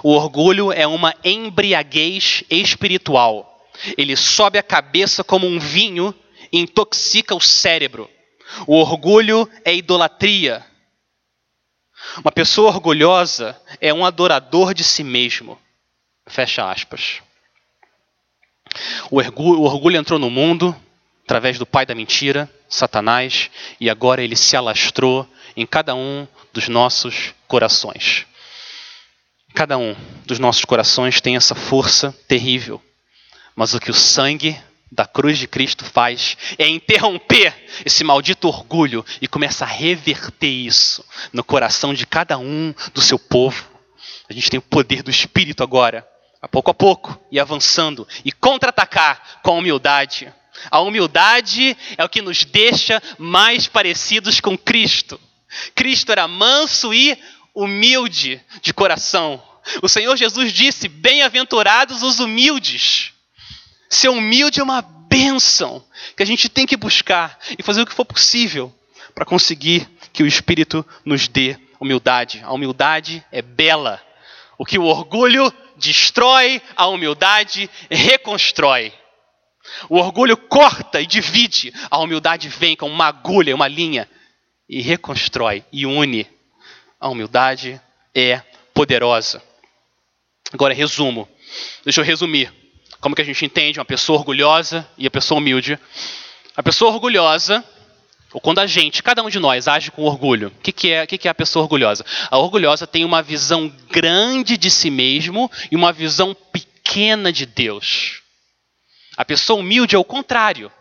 [0.02, 3.66] O orgulho é uma embriaguez espiritual.
[3.96, 6.14] Ele sobe a cabeça como um vinho
[6.52, 8.10] e intoxica o cérebro.
[8.66, 10.64] O orgulho é idolatria.
[12.18, 15.58] Uma pessoa orgulhosa é um adorador de si mesmo.
[16.26, 17.20] Fecha aspas.
[19.10, 20.74] O orgulho, o orgulho entrou no mundo
[21.24, 26.68] através do pai da mentira, Satanás, e agora ele se alastrou em cada um dos
[26.68, 28.24] nossos corações.
[29.52, 32.80] Cada um dos nossos corações tem essa força terrível,
[33.56, 34.56] mas o que o sangue
[34.90, 37.52] da cruz de Cristo faz é interromper
[37.84, 43.18] esse maldito orgulho e começa a reverter isso no coração de cada um do seu
[43.18, 43.68] povo.
[44.30, 46.08] A gente tem o poder do Espírito agora,
[46.40, 50.32] a pouco a pouco, e avançando, e contra-atacar com a humildade.
[50.70, 55.20] A humildade é o que nos deixa mais parecidos com Cristo.
[55.74, 57.18] Cristo era manso e
[57.54, 59.42] humilde de coração.
[59.82, 63.12] O Senhor Jesus disse: Bem-aventurados os humildes.
[63.88, 65.84] Ser humilde é uma bênção
[66.16, 68.74] que a gente tem que buscar e fazer o que for possível
[69.14, 72.40] para conseguir que o Espírito nos dê humildade.
[72.44, 74.00] A humildade é bela.
[74.58, 78.92] O que o orgulho destrói, a humildade reconstrói.
[79.88, 84.08] O orgulho corta e divide, a humildade vem com uma agulha, uma linha
[84.68, 86.26] e reconstrói e une.
[87.00, 87.80] A humildade
[88.14, 88.42] é
[88.74, 89.42] poderosa.
[90.52, 91.28] Agora, resumo.
[91.84, 92.52] Deixa eu resumir.
[93.00, 95.78] Como que a gente entende uma pessoa orgulhosa e a pessoa humilde?
[96.56, 97.64] A pessoa orgulhosa,
[98.32, 101.06] ou quando a gente, cada um de nós, age com orgulho, o que, que, é,
[101.06, 102.04] que, que é a pessoa orgulhosa?
[102.30, 108.22] A orgulhosa tem uma visão grande de si mesmo e uma visão pequena de Deus.
[109.16, 110.72] A pessoa humilde é o contrário.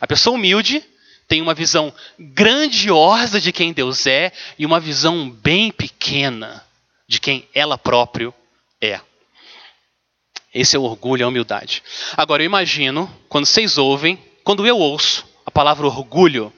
[0.00, 0.84] A pessoa humilde
[1.28, 6.64] tem uma visão grandiosa de quem Deus é e uma visão bem pequena
[7.06, 8.32] de quem ela própria
[8.80, 8.98] é.
[10.52, 11.82] Esse é o orgulho, a humildade.
[12.16, 16.50] Agora eu imagino, quando vocês ouvem, quando eu ouço a palavra orgulho,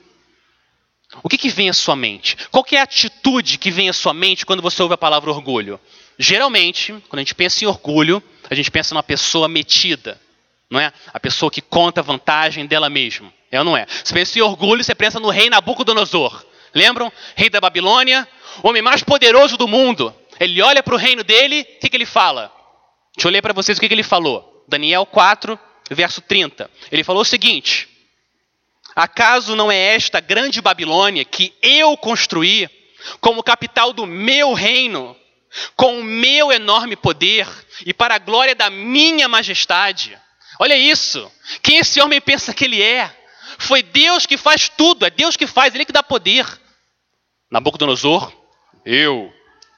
[1.23, 2.37] o que, que vem à sua mente?
[2.53, 5.81] Qual é a atitude que vem à sua mente quando você ouve a palavra orgulho?
[6.17, 10.21] Geralmente, quando a gente pensa em orgulho, a gente pensa numa pessoa metida,
[10.71, 10.93] não é?
[11.13, 13.33] A pessoa que conta vantagem dela mesma.
[13.51, 13.87] É ou não é?
[13.87, 16.45] Você pensa em orgulho, você pensa no rei Nabucodonosor.
[16.73, 17.13] Lembram?
[17.35, 18.27] Rei da Babilônia,
[18.63, 20.15] homem mais poderoso do mundo.
[20.39, 22.53] Ele olha para o reino dele, o que, que ele fala?
[23.17, 24.65] Deixa eu ler para vocês o que, que ele falou.
[24.69, 25.59] Daniel 4,
[25.91, 26.71] verso 30.
[26.93, 27.89] Ele falou o seguinte:
[28.95, 32.71] Acaso não é esta grande Babilônia que eu construí
[33.21, 35.17] como capital do meu reino,
[35.75, 37.49] com o meu enorme poder
[37.85, 40.17] e para a glória da minha majestade?
[40.63, 41.33] Olha isso.
[41.63, 43.11] Quem esse homem pensa que ele é?
[43.57, 46.47] Foi Deus que faz tudo, é Deus que faz, ele que dá poder.
[47.51, 48.31] Nabucodonosor,
[48.85, 49.33] eu,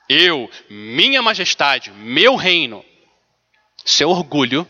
[0.08, 2.84] eu, minha majestade, meu reino,
[3.84, 4.68] seu orgulho,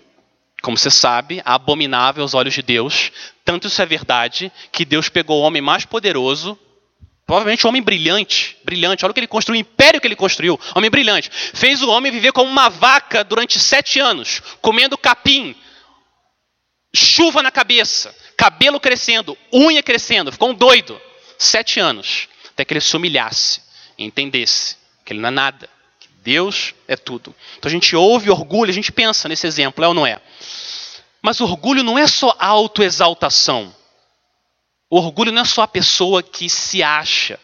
[0.60, 3.10] como você sabe, abominável aos olhos de Deus.
[3.42, 6.58] Tanto isso é verdade que Deus pegou o homem mais poderoso,
[7.24, 9.02] provavelmente um homem brilhante, brilhante.
[9.06, 11.30] Olha o que ele construiu, o império que ele construiu, homem brilhante.
[11.32, 15.56] Fez o homem viver como uma vaca durante sete anos, comendo capim,
[16.94, 20.32] chuva na cabeça, cabelo crescendo, unha crescendo.
[20.32, 21.00] Ficou um doido.
[21.38, 23.62] Sete anos, até que ele se humilhasse
[23.98, 25.68] e entendesse que ele não é nada
[26.22, 27.34] Deus é tudo.
[27.58, 30.20] Então a gente ouve orgulho, a gente pensa nesse exemplo, é ou não é?
[31.20, 33.74] Mas orgulho não é só autoexaltação.
[34.88, 37.38] O orgulho não é só a pessoa que se acha.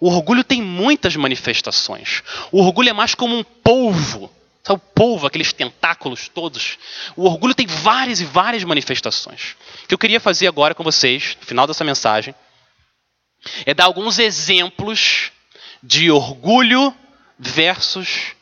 [0.00, 2.22] O orgulho tem muitas manifestações.
[2.52, 4.32] O orgulho é mais como um polvo.
[4.68, 6.76] Sabe o polvo, aqueles tentáculos todos?
[7.16, 9.56] O orgulho tem várias e várias manifestações.
[9.84, 12.34] O que eu queria fazer agora com vocês, no final dessa mensagem,
[13.64, 15.32] é dar alguns exemplos
[15.82, 16.94] de orgulho
[17.38, 18.34] versus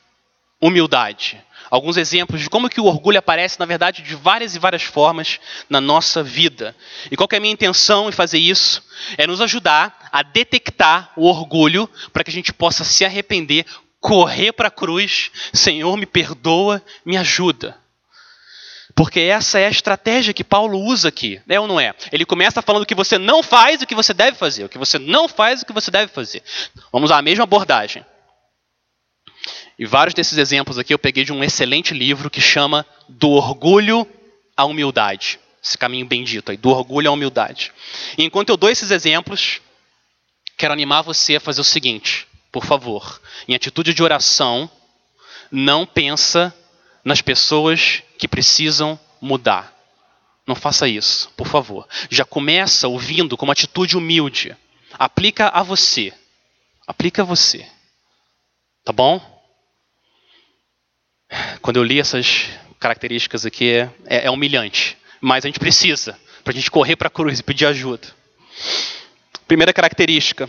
[0.60, 1.40] humildade.
[1.70, 5.38] Alguns exemplos de como que o orgulho aparece, na verdade, de várias e várias formas
[5.70, 6.74] na nossa vida.
[7.08, 8.82] E qual é a minha intenção em fazer isso?
[9.16, 13.64] É nos ajudar a detectar o orgulho para que a gente possa se arrepender,
[14.06, 17.76] correr para a cruz, Senhor, me perdoa, me ajuda.
[18.94, 21.92] Porque essa é a estratégia que Paulo usa aqui, é ou não é?
[22.12, 24.78] Ele começa falando o que você não faz o que você deve fazer, o que
[24.78, 26.40] você não faz o que você deve fazer.
[26.92, 28.06] Vamos a mesma abordagem.
[29.76, 34.06] E vários desses exemplos aqui eu peguei de um excelente livro que chama Do Orgulho
[34.56, 35.40] à Humildade.
[35.60, 37.72] Esse caminho bendito aí, do orgulho à humildade.
[38.16, 39.60] E enquanto eu dou esses exemplos,
[40.56, 43.20] quero animar você a fazer o seguinte, por favor.
[43.46, 44.70] Em atitude de oração,
[45.50, 46.54] não pensa
[47.04, 49.74] nas pessoas que precisam mudar.
[50.46, 51.88] Não faça isso, por favor.
[52.08, 54.56] Já começa ouvindo com uma atitude humilde.
[54.92, 56.12] Aplica a você.
[56.86, 57.66] Aplica a você.
[58.84, 59.20] Tá bom?
[61.60, 63.72] Quando eu li essas características aqui,
[64.06, 64.96] é, é humilhante.
[65.20, 68.06] Mas a gente precisa, para a gente correr para a cruz e pedir ajuda.
[69.48, 70.48] Primeira característica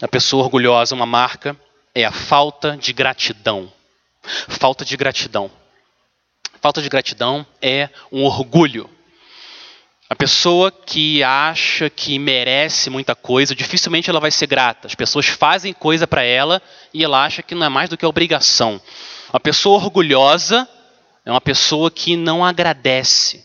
[0.00, 1.56] da pessoa orgulhosa, uma marca,
[1.94, 3.72] é a falta de gratidão.
[4.48, 5.50] Falta de gratidão.
[6.60, 8.90] Falta de gratidão é um orgulho.
[10.08, 14.86] A pessoa que acha que merece muita coisa, dificilmente ela vai ser grata.
[14.86, 16.60] As pessoas fazem coisa para ela
[16.92, 18.80] e ela acha que não é mais do que obrigação.
[19.32, 20.68] Uma pessoa orgulhosa
[21.24, 23.44] é uma pessoa que não agradece.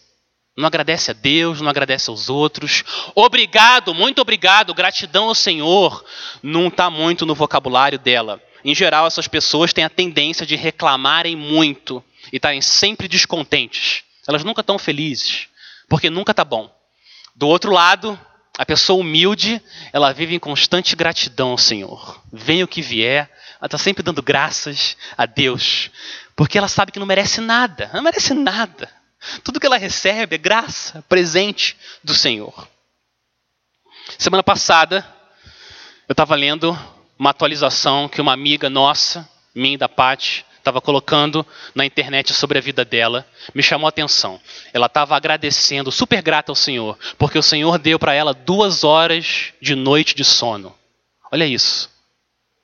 [0.60, 2.84] Não agradece a Deus, não agradece aos outros.
[3.16, 6.04] Obrigado, muito obrigado, gratidão ao Senhor,
[6.44, 8.44] não está muito no vocabulário dela.
[8.66, 14.04] Em geral, essas pessoas têm a tendência de reclamarem muito e estarem sempre descontentes.
[14.28, 15.48] Elas nunca estão felizes,
[15.88, 16.70] porque nunca está bom.
[17.34, 18.20] Do outro lado,
[18.58, 19.62] a pessoa humilde,
[19.94, 22.22] ela vive em constante gratidão ao Senhor.
[22.34, 25.90] Venha o que vier, ela está sempre dando graças a Deus,
[26.36, 28.99] porque ela sabe que não merece nada, não merece nada.
[29.44, 32.68] Tudo que ela recebe é graça, presente do Senhor.
[34.18, 35.06] Semana passada,
[36.08, 36.78] eu estava lendo
[37.18, 42.62] uma atualização que uma amiga nossa, minha da Paty, estava colocando na internet sobre a
[42.62, 44.40] vida dela, me chamou a atenção.
[44.74, 49.54] Ela estava agradecendo, super grata ao Senhor, porque o Senhor deu para ela duas horas
[49.62, 50.76] de noite de sono.
[51.32, 51.90] Olha isso.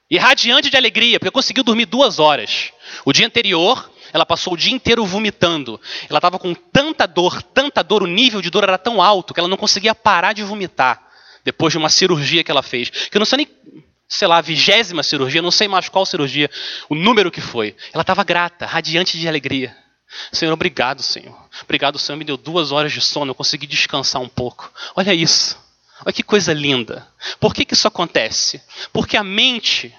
[0.09, 2.71] E radiante de alegria, porque conseguiu dormir duas horas.
[3.03, 5.78] O dia anterior, ela passou o dia inteiro vomitando.
[6.10, 9.41] Ela estava com tanta dor, tanta dor, o nível de dor era tão alto que
[9.41, 11.06] ela não conseguia parar de vomitar.
[11.43, 12.89] Depois de uma cirurgia que ela fez.
[12.89, 13.47] Que eu não sei nem,
[14.08, 16.49] sei lá, vigésima cirurgia, não sei mais qual cirurgia,
[16.88, 17.75] o número que foi.
[17.91, 19.75] Ela estava grata, radiante de alegria.
[20.32, 21.38] Senhor, obrigado, Senhor.
[21.63, 24.71] Obrigado, Senhor, me deu duas horas de sono, eu consegui descansar um pouco.
[24.95, 25.60] Olha isso.
[26.06, 27.06] Olha que coisa linda.
[27.38, 28.62] Por que, que isso acontece?
[28.93, 29.93] Porque a mente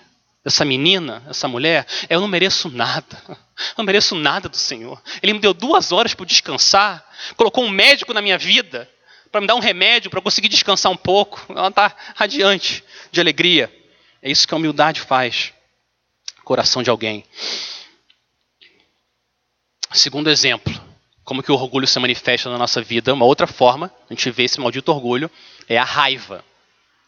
[0.47, 3.21] essa menina, essa mulher, eu não mereço nada.
[3.29, 5.03] Eu não mereço nada do Senhor.
[5.23, 7.05] Ele me deu duas horas para descansar,
[7.37, 8.89] colocou um médico na minha vida
[9.33, 11.45] para me dar um remédio para conseguir descansar um pouco.
[11.51, 13.75] Ela está radiante de alegria.
[14.23, 15.53] É isso que a humildade faz.
[16.45, 17.25] Coração de alguém.
[19.93, 20.73] Segundo exemplo,
[21.25, 23.13] como que o orgulho se manifesta na nossa vida.
[23.13, 25.29] Uma outra forma, a gente vê esse maldito orgulho,
[25.69, 26.45] é a raiva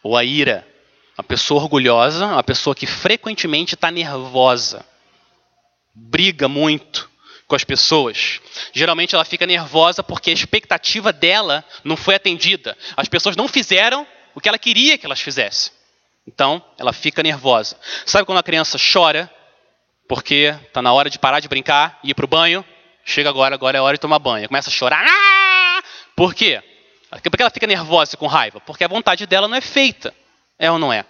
[0.02, 0.66] ou a ira.
[1.18, 4.86] Uma pessoa orgulhosa, uma pessoa que frequentemente está nervosa,
[5.92, 7.10] briga muito
[7.48, 8.40] com as pessoas.
[8.72, 12.78] Geralmente ela fica nervosa porque a expectativa dela não foi atendida.
[12.96, 15.72] As pessoas não fizeram o que ela queria que elas fizessem.
[16.24, 17.76] Então, ela fica nervosa.
[18.06, 19.28] Sabe quando a criança chora
[20.06, 22.64] porque está na hora de parar de brincar e ir para o banho?
[23.04, 24.46] Chega agora, agora é hora de tomar banho.
[24.46, 25.04] Começa a chorar.
[25.04, 25.82] Ah!
[26.14, 26.62] Por quê?
[27.24, 28.60] Porque ela fica nervosa com raiva?
[28.60, 30.14] Porque a vontade dela não é feita.
[30.58, 31.04] É ou não é?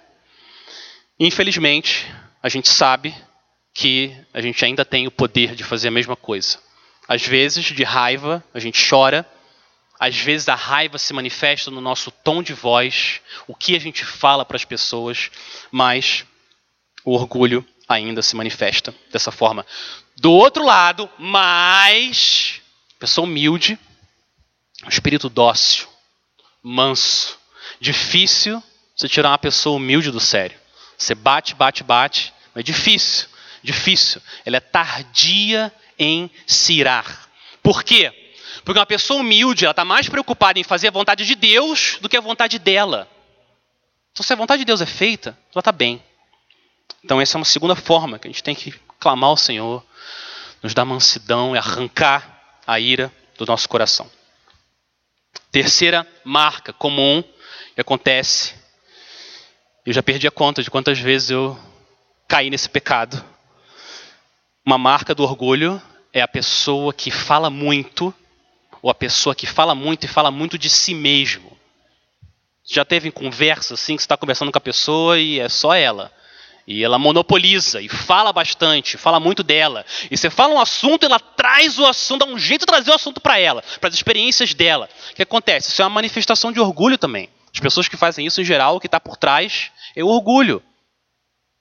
[1.19, 2.07] Infelizmente,
[2.43, 3.15] a gente sabe
[3.73, 6.59] que a gente ainda tem o poder de fazer a mesma coisa.
[7.09, 9.27] Às vezes, de raiva, a gente chora.
[9.99, 14.05] Às vezes, a raiva se manifesta no nosso tom de voz, o que a gente
[14.05, 15.31] fala para as pessoas,
[15.73, 16.25] mas
[17.05, 19.65] o orgulho ainda se manifesta dessa forma.
[20.17, 22.61] Do outro lado, mas
[22.99, 23.79] pessoa humilde,
[24.85, 25.89] um espírito dócil,
[26.63, 27.39] manso,
[27.81, 28.63] difícil
[28.99, 30.59] você tirar uma pessoa humilde do sério.
[30.97, 33.29] Você bate, bate, bate, mas é difícil,
[33.63, 34.21] difícil.
[34.45, 37.29] Ela é tardia em se irar.
[37.63, 38.13] Por quê?
[38.65, 42.09] Porque uma pessoa humilde, ela está mais preocupada em fazer a vontade de Deus do
[42.09, 43.09] que a vontade dela.
[44.11, 46.03] Então, se a vontade de Deus é feita, ela está bem.
[47.05, 49.85] Então, essa é uma segunda forma que a gente tem que clamar ao Senhor,
[50.61, 54.11] nos dar mansidão e arrancar a ira do nosso coração.
[55.53, 57.23] Terceira marca comum
[57.77, 58.58] que acontece
[59.89, 61.59] eu já perdi a conta de quantas vezes eu
[62.29, 63.25] caí nesse pecado.
[64.63, 65.81] Uma marca do orgulho
[66.13, 68.13] é a pessoa que fala muito,
[68.83, 71.57] ou a pessoa que fala muito e fala muito de si mesmo.
[72.63, 76.13] Já teve conversa assim, que você está conversando com a pessoa e é só ela.
[76.67, 79.87] E ela monopoliza e fala bastante, fala muito dela.
[80.11, 82.95] E você fala um assunto, ela traz o assunto, dá um jeito de trazer o
[82.95, 84.87] assunto para ela, para as experiências dela.
[85.13, 85.71] O que acontece?
[85.71, 87.31] Isso é uma manifestação de orgulho também.
[87.55, 90.63] As pessoas que fazem isso, em geral, o que está por trás é o orgulho.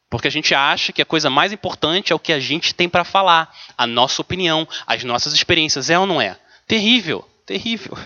[0.09, 2.87] Porque a gente acha que a coisa mais importante é o que a gente tem
[2.87, 5.89] para falar, a nossa opinião, as nossas experiências.
[5.89, 6.37] É ou não é?
[6.67, 7.97] Terrível, terrível.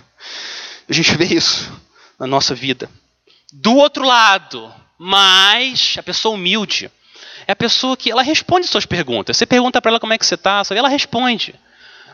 [0.89, 1.71] A gente vê isso
[2.17, 2.89] na nossa vida.
[3.53, 6.89] Do outro lado, mas a pessoa humilde
[7.45, 9.37] é a pessoa que ela responde suas perguntas.
[9.37, 11.53] Você pergunta para ela como é que você está, ela responde.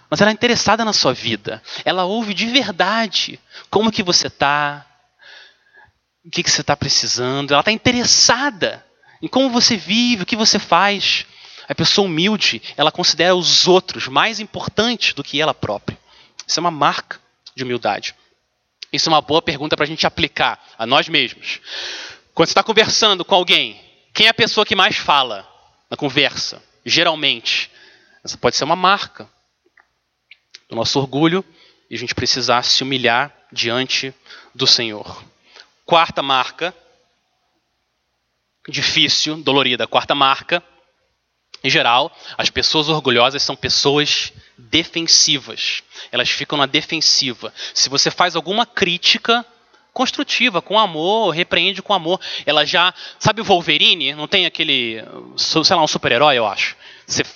[0.09, 1.61] Mas ela é interessada na sua vida.
[1.85, 3.39] Ela ouve de verdade
[3.69, 4.85] como que você está,
[6.27, 8.85] o que, que você está precisando, ela está interessada
[9.21, 11.25] em como você vive, o que você faz.
[11.69, 15.97] A pessoa humilde, ela considera os outros mais importantes do que ela própria.
[16.45, 17.19] Isso é uma marca
[17.55, 18.13] de humildade.
[18.91, 21.59] Isso é uma boa pergunta para a gente aplicar a nós mesmos.
[22.33, 23.81] Quando você está conversando com alguém,
[24.13, 25.47] quem é a pessoa que mais fala
[25.89, 26.61] na conversa?
[26.85, 27.71] Geralmente.
[28.23, 29.29] Essa pode ser uma marca
[30.69, 31.43] do nosso orgulho
[31.89, 34.13] e a gente precisar se humilhar diante
[34.53, 35.23] do Senhor.
[35.87, 36.75] Quarta marca,
[38.67, 39.87] difícil, dolorida.
[39.87, 40.61] Quarta marca,
[41.63, 45.81] em geral, as pessoas orgulhosas são pessoas defensivas.
[46.11, 47.53] Elas ficam na defensiva.
[47.73, 49.45] Se você faz alguma crítica
[49.93, 52.93] construtiva, com amor, repreende com amor, ela já.
[53.17, 54.13] Sabe o Wolverine?
[54.13, 55.01] Não tem aquele.
[55.37, 56.75] sei lá, um super-herói, eu acho.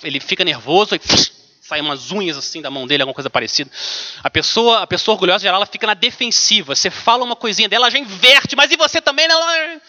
[0.02, 1.00] ele fica nervoso e
[1.62, 3.70] sai umas unhas assim da mão dele, alguma coisa parecida.
[4.22, 6.74] A pessoa, a pessoa orgulhosa, geral, ela fica na defensiva.
[6.74, 9.26] Você fala uma coisinha dela, ela já inverte, mas e você também?
[9.26, 9.80] Ela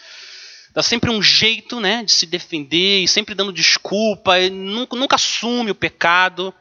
[0.72, 5.72] dá sempre um jeito né, de se defender e sempre dando desculpa, nunca, nunca assume
[5.72, 6.54] o pecado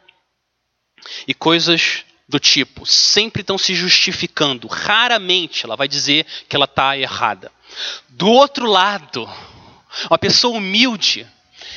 [1.28, 2.84] e coisas do tipo.
[2.84, 4.68] Sempre estão se justificando.
[4.68, 7.52] Raramente ela vai dizer que ela está errada.
[8.10, 9.30] Do outro lado,
[10.10, 11.28] uma pessoa humilde,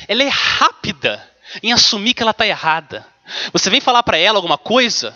[0.07, 1.23] ela é rápida
[1.61, 3.05] em assumir que ela está errada.
[3.51, 5.15] Você vem falar para ela alguma coisa,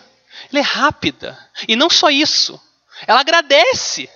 [0.51, 1.37] ela é rápida.
[1.67, 2.59] E não só isso,
[3.07, 4.09] ela agradece.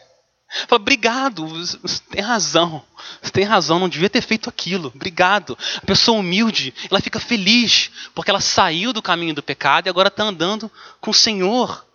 [0.67, 2.83] Fala, obrigado, você tem razão.
[3.21, 4.91] Você tem razão, não devia ter feito aquilo.
[4.93, 5.57] Obrigado.
[5.77, 10.07] A pessoa humilde, ela fica feliz, porque ela saiu do caminho do pecado e agora
[10.07, 10.71] está andando
[11.01, 11.85] com o Senhor.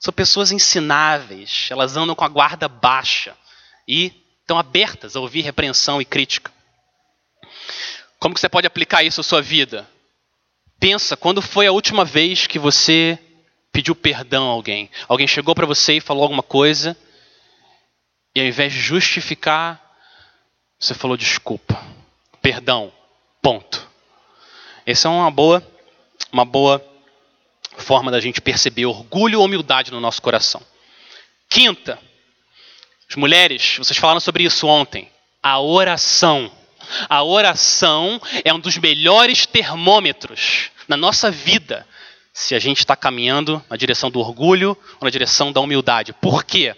[0.00, 3.36] São pessoas ensináveis, elas andam com a guarda baixa
[3.86, 6.50] e estão abertas a ouvir repreensão e crítica.
[8.18, 9.88] Como que você pode aplicar isso à sua vida?
[10.82, 13.16] Pensa, quando foi a última vez que você
[13.70, 14.90] pediu perdão a alguém?
[15.06, 16.96] Alguém chegou para você e falou alguma coisa
[18.34, 19.80] e ao invés de justificar,
[20.80, 21.80] você falou desculpa,
[22.42, 22.92] perdão,
[23.40, 23.88] ponto.
[24.84, 25.64] Essa é uma boa,
[26.32, 26.84] uma boa
[27.76, 30.60] forma da gente perceber orgulho ou humildade no nosso coração.
[31.48, 31.96] Quinta,
[33.08, 35.08] as mulheres, vocês falaram sobre isso ontem,
[35.40, 36.50] a oração.
[37.08, 41.86] A oração é um dos melhores termômetros na nossa vida
[42.32, 46.12] se a gente está caminhando na direção do orgulho ou na direção da humildade.
[46.14, 46.74] Por quê?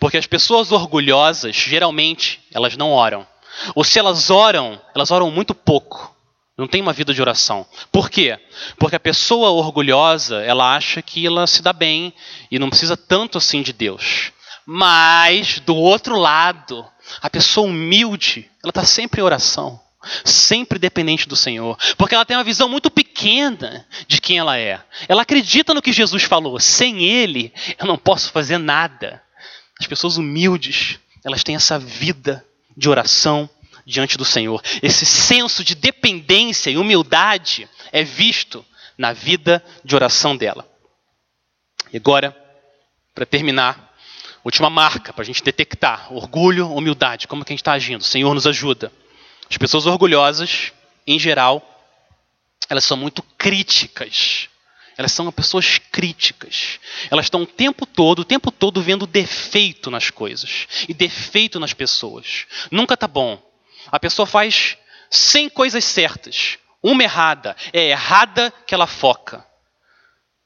[0.00, 3.26] Porque as pessoas orgulhosas, geralmente, elas não oram.
[3.74, 6.14] Ou se elas oram, elas oram muito pouco.
[6.56, 7.66] Não tem uma vida de oração.
[7.92, 8.38] Por quê?
[8.78, 12.14] Porque a pessoa orgulhosa, ela acha que ela se dá bem
[12.50, 14.32] e não precisa tanto assim de Deus.
[14.64, 16.84] Mas, do outro lado,
[17.20, 19.80] a pessoa humilde, ela está sempre em oração
[20.24, 24.80] sempre dependente do Senhor, porque ela tem uma visão muito pequena de quem ela é.
[25.08, 29.22] Ela acredita no que Jesus falou: sem Ele eu não posso fazer nada.
[29.78, 32.44] As pessoas humildes, elas têm essa vida
[32.76, 33.48] de oração
[33.84, 34.62] diante do Senhor.
[34.82, 38.64] Esse senso de dependência e humildade é visto
[38.96, 40.66] na vida de oração dela.
[41.92, 42.34] E agora,
[43.14, 43.85] para terminar,
[44.46, 48.00] última marca para a gente detectar orgulho, humildade, como que a gente está agindo.
[48.00, 48.92] O Senhor nos ajuda.
[49.50, 50.72] As pessoas orgulhosas,
[51.06, 51.62] em geral,
[52.68, 54.48] elas são muito críticas
[54.96, 56.80] elas são pessoas críticas.
[57.10, 61.74] Elas estão o tempo todo, o tempo todo vendo defeito nas coisas e defeito nas
[61.74, 62.46] pessoas.
[62.70, 63.40] Nunca tá bom.
[63.92, 64.78] A pessoa faz
[65.10, 67.54] 100 coisas certas, uma errada.
[67.72, 69.46] É errada que ela foca.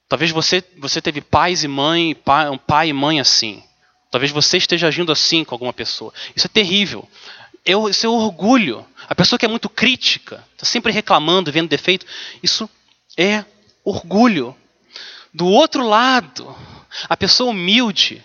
[0.08, 3.62] Talvez você você teve pais e mãe, pai, um pai e mãe assim.
[4.10, 6.12] Talvez você esteja agindo assim com alguma pessoa.
[6.34, 7.08] Isso é terrível.
[7.64, 8.84] Eu, isso é orgulho.
[9.08, 12.06] A pessoa que é muito crítica, está sempre reclamando, vendo defeito,
[12.42, 12.68] isso
[13.16, 13.44] é
[13.84, 14.56] orgulho.
[15.32, 16.56] Do outro lado,
[17.08, 18.22] a pessoa humilde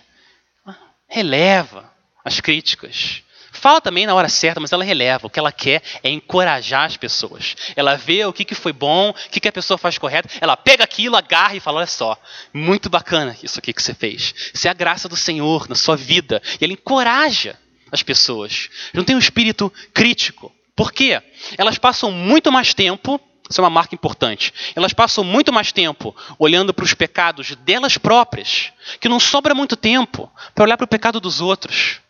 [1.08, 1.92] releva
[2.24, 3.22] as críticas.
[3.56, 5.26] Fala também na hora certa, mas ela releva.
[5.26, 7.56] O que ela quer é encorajar as pessoas.
[7.74, 10.28] Ela vê o que, que foi bom, o que, que a pessoa faz correto.
[10.40, 12.18] Ela pega aquilo, agarra e fala: Olha só,
[12.52, 14.34] muito bacana isso aqui que você fez.
[14.52, 16.42] Isso é a graça do Senhor na sua vida.
[16.60, 17.58] E ele encoraja
[17.90, 18.68] as pessoas.
[18.92, 20.52] Não tem um espírito crítico.
[20.74, 21.22] Por quê?
[21.56, 24.52] Elas passam muito mais tempo isso é uma marca importante.
[24.74, 29.76] Elas passam muito mais tempo olhando para os pecados delas próprias, que não sobra muito
[29.76, 32.00] tempo para olhar para o pecado dos outros.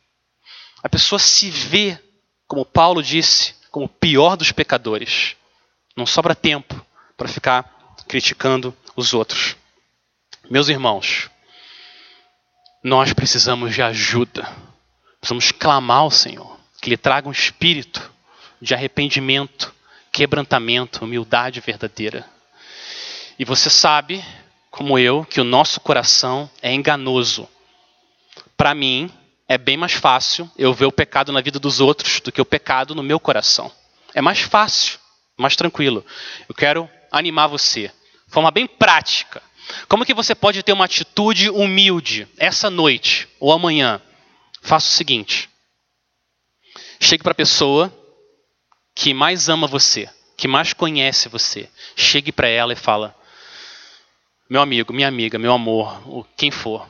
[0.86, 1.98] A pessoa se vê,
[2.46, 5.34] como Paulo disse, como o pior dos pecadores.
[5.96, 6.80] Não sobra tempo
[7.16, 9.56] para ficar criticando os outros.
[10.48, 11.28] Meus irmãos,
[12.84, 14.48] nós precisamos de ajuda.
[15.18, 18.08] Precisamos clamar ao Senhor que Ele traga um espírito
[18.62, 19.74] de arrependimento
[20.12, 22.24] quebrantamento, humildade verdadeira.
[23.36, 24.24] E você sabe,
[24.70, 27.48] como eu, que o nosso coração é enganoso.
[28.56, 29.10] Para mim,
[29.48, 32.44] é bem mais fácil eu ver o pecado na vida dos outros do que o
[32.44, 33.70] pecado no meu coração.
[34.14, 34.98] É mais fácil,
[35.36, 36.04] mais tranquilo.
[36.48, 39.42] Eu quero animar você, de forma bem prática.
[39.88, 44.00] Como que você pode ter uma atitude humilde essa noite ou amanhã?
[44.62, 45.48] Faça o seguinte:
[47.00, 47.92] chegue para a pessoa
[48.94, 53.14] que mais ama você, que mais conhece você, chegue para ela e fala:
[54.48, 56.88] Meu amigo, minha amiga, meu amor, quem for,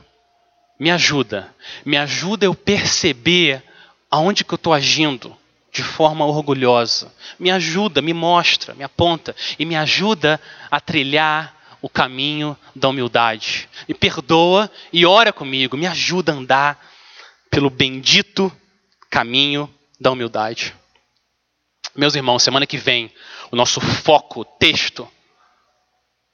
[0.79, 1.53] me ajuda.
[1.85, 3.63] Me ajuda eu perceber
[4.09, 5.35] aonde que eu estou agindo
[5.71, 7.13] de forma orgulhosa.
[7.37, 10.39] Me ajuda, me mostra, me aponta e me ajuda
[10.71, 13.69] a trilhar o caminho da humildade.
[13.87, 16.87] Me perdoa e ora comigo, me ajuda a andar
[17.49, 18.51] pelo bendito
[19.09, 20.75] caminho da humildade.
[21.95, 23.11] Meus irmãos, semana que vem,
[23.51, 25.07] o nosso foco, texto,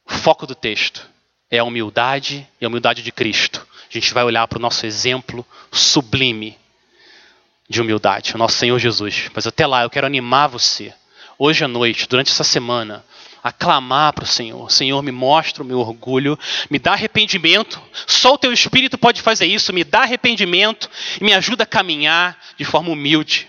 [0.05, 1.09] o foco do texto
[1.49, 3.65] é a humildade e a humildade de Cristo.
[3.93, 6.57] A gente vai olhar para o nosso exemplo sublime
[7.69, 9.29] de humildade, o nosso Senhor Jesus.
[9.35, 10.91] Mas até lá, eu quero animar você,
[11.37, 13.05] hoje à noite, durante essa semana,
[13.43, 16.39] a clamar para o Senhor: Senhor, me mostra o meu orgulho,
[16.71, 17.79] me dá arrependimento.
[18.07, 20.89] Só o teu Espírito pode fazer isso, me dá arrependimento
[21.21, 23.47] e me ajuda a caminhar de forma humilde.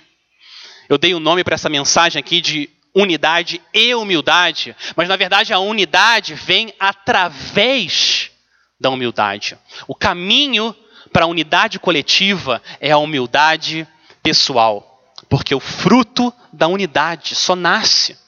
[0.91, 5.17] Eu dei o um nome para essa mensagem aqui de unidade e humildade, mas na
[5.17, 8.34] verdade a unidade vem através
[8.79, 9.59] da humildade.
[9.87, 10.75] O caminho
[11.13, 13.87] para a unidade coletiva é a humildade
[14.23, 18.19] pessoal, porque o fruto da unidade só nasce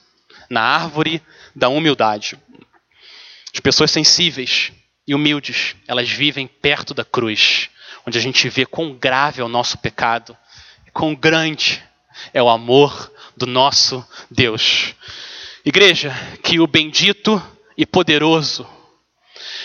[0.49, 1.21] na árvore
[1.55, 2.37] da humildade.
[3.53, 4.71] As pessoas sensíveis
[5.07, 7.69] e humildes, elas vivem perto da cruz,
[8.05, 10.37] onde a gente vê quão grave é o nosso pecado,
[10.93, 11.83] quão grande
[12.33, 14.93] é o amor do nosso Deus.
[15.65, 17.41] Igreja, que o bendito
[17.77, 18.67] e poderoso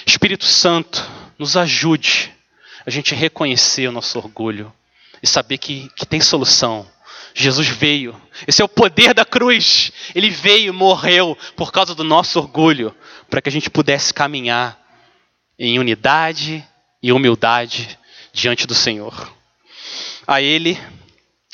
[0.06, 1.02] Espírito Santo
[1.38, 2.32] nos ajude
[2.84, 4.72] a gente reconhecer o nosso orgulho
[5.22, 6.86] e saber que, que tem solução.
[7.34, 8.20] Jesus veio.
[8.46, 9.92] Esse é o poder da cruz.
[10.14, 12.94] Ele veio, morreu por causa do nosso orgulho,
[13.30, 14.78] para que a gente pudesse caminhar
[15.58, 16.66] em unidade
[17.02, 17.98] e humildade
[18.32, 19.32] diante do Senhor.
[20.26, 20.78] A Ele,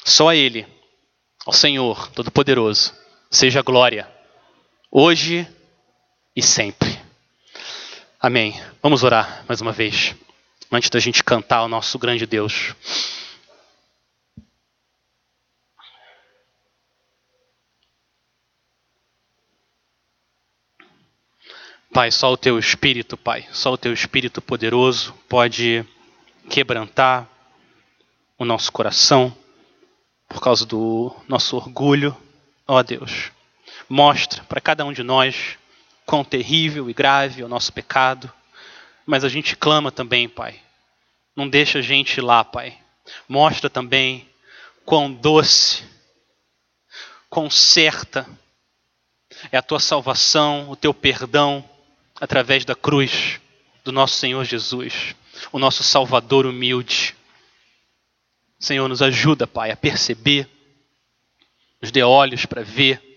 [0.05, 0.67] só a Ele,
[1.47, 2.93] ao Senhor Todo-Poderoso,
[3.31, 4.09] seja glória,
[4.91, 5.47] hoje
[6.35, 6.88] e sempre.
[8.21, 8.61] Amém.
[8.83, 10.13] Vamos orar mais uma vez,
[10.73, 12.75] antes da gente cantar o nosso grande Deus.
[21.93, 25.87] Pai, só o teu espírito, Pai, só o teu espírito poderoso pode
[26.51, 27.25] quebrantar
[28.37, 29.33] o nosso coração
[30.29, 32.17] por causa do nosso orgulho.
[32.67, 33.31] Ó oh, Deus,
[33.89, 35.57] mostra para cada um de nós
[36.09, 38.33] quão terrível e grave é o nosso pecado,
[39.05, 40.59] mas a gente clama também, Pai.
[41.37, 42.79] Não deixa a gente lá, Pai.
[43.29, 44.27] Mostra também
[44.87, 45.85] quão doce,
[47.29, 48.27] quão certa
[49.53, 51.63] é a tua salvação, o teu perdão
[52.19, 53.39] através da cruz
[53.85, 55.15] do nosso Senhor Jesus,
[55.53, 57.15] o nosso Salvador humilde.
[58.59, 60.49] Senhor, nos ajuda, Pai, a perceber,
[61.83, 63.08] nos dê olhos para ver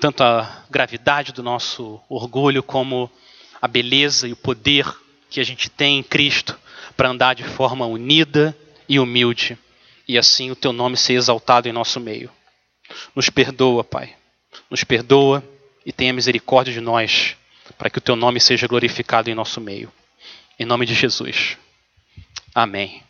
[0.00, 3.10] tanto a gravidade do nosso orgulho como
[3.60, 4.86] a beleza e o poder
[5.28, 6.58] que a gente tem em Cristo
[6.96, 8.56] para andar de forma unida
[8.88, 9.58] e humilde
[10.08, 12.30] e assim o teu nome ser exaltado em nosso meio.
[13.14, 14.16] Nos perdoa, Pai.
[14.70, 15.44] Nos perdoa
[15.84, 17.36] e tenha misericórdia de nós,
[17.76, 19.92] para que o teu nome seja glorificado em nosso meio.
[20.58, 21.58] Em nome de Jesus.
[22.54, 23.02] Amém.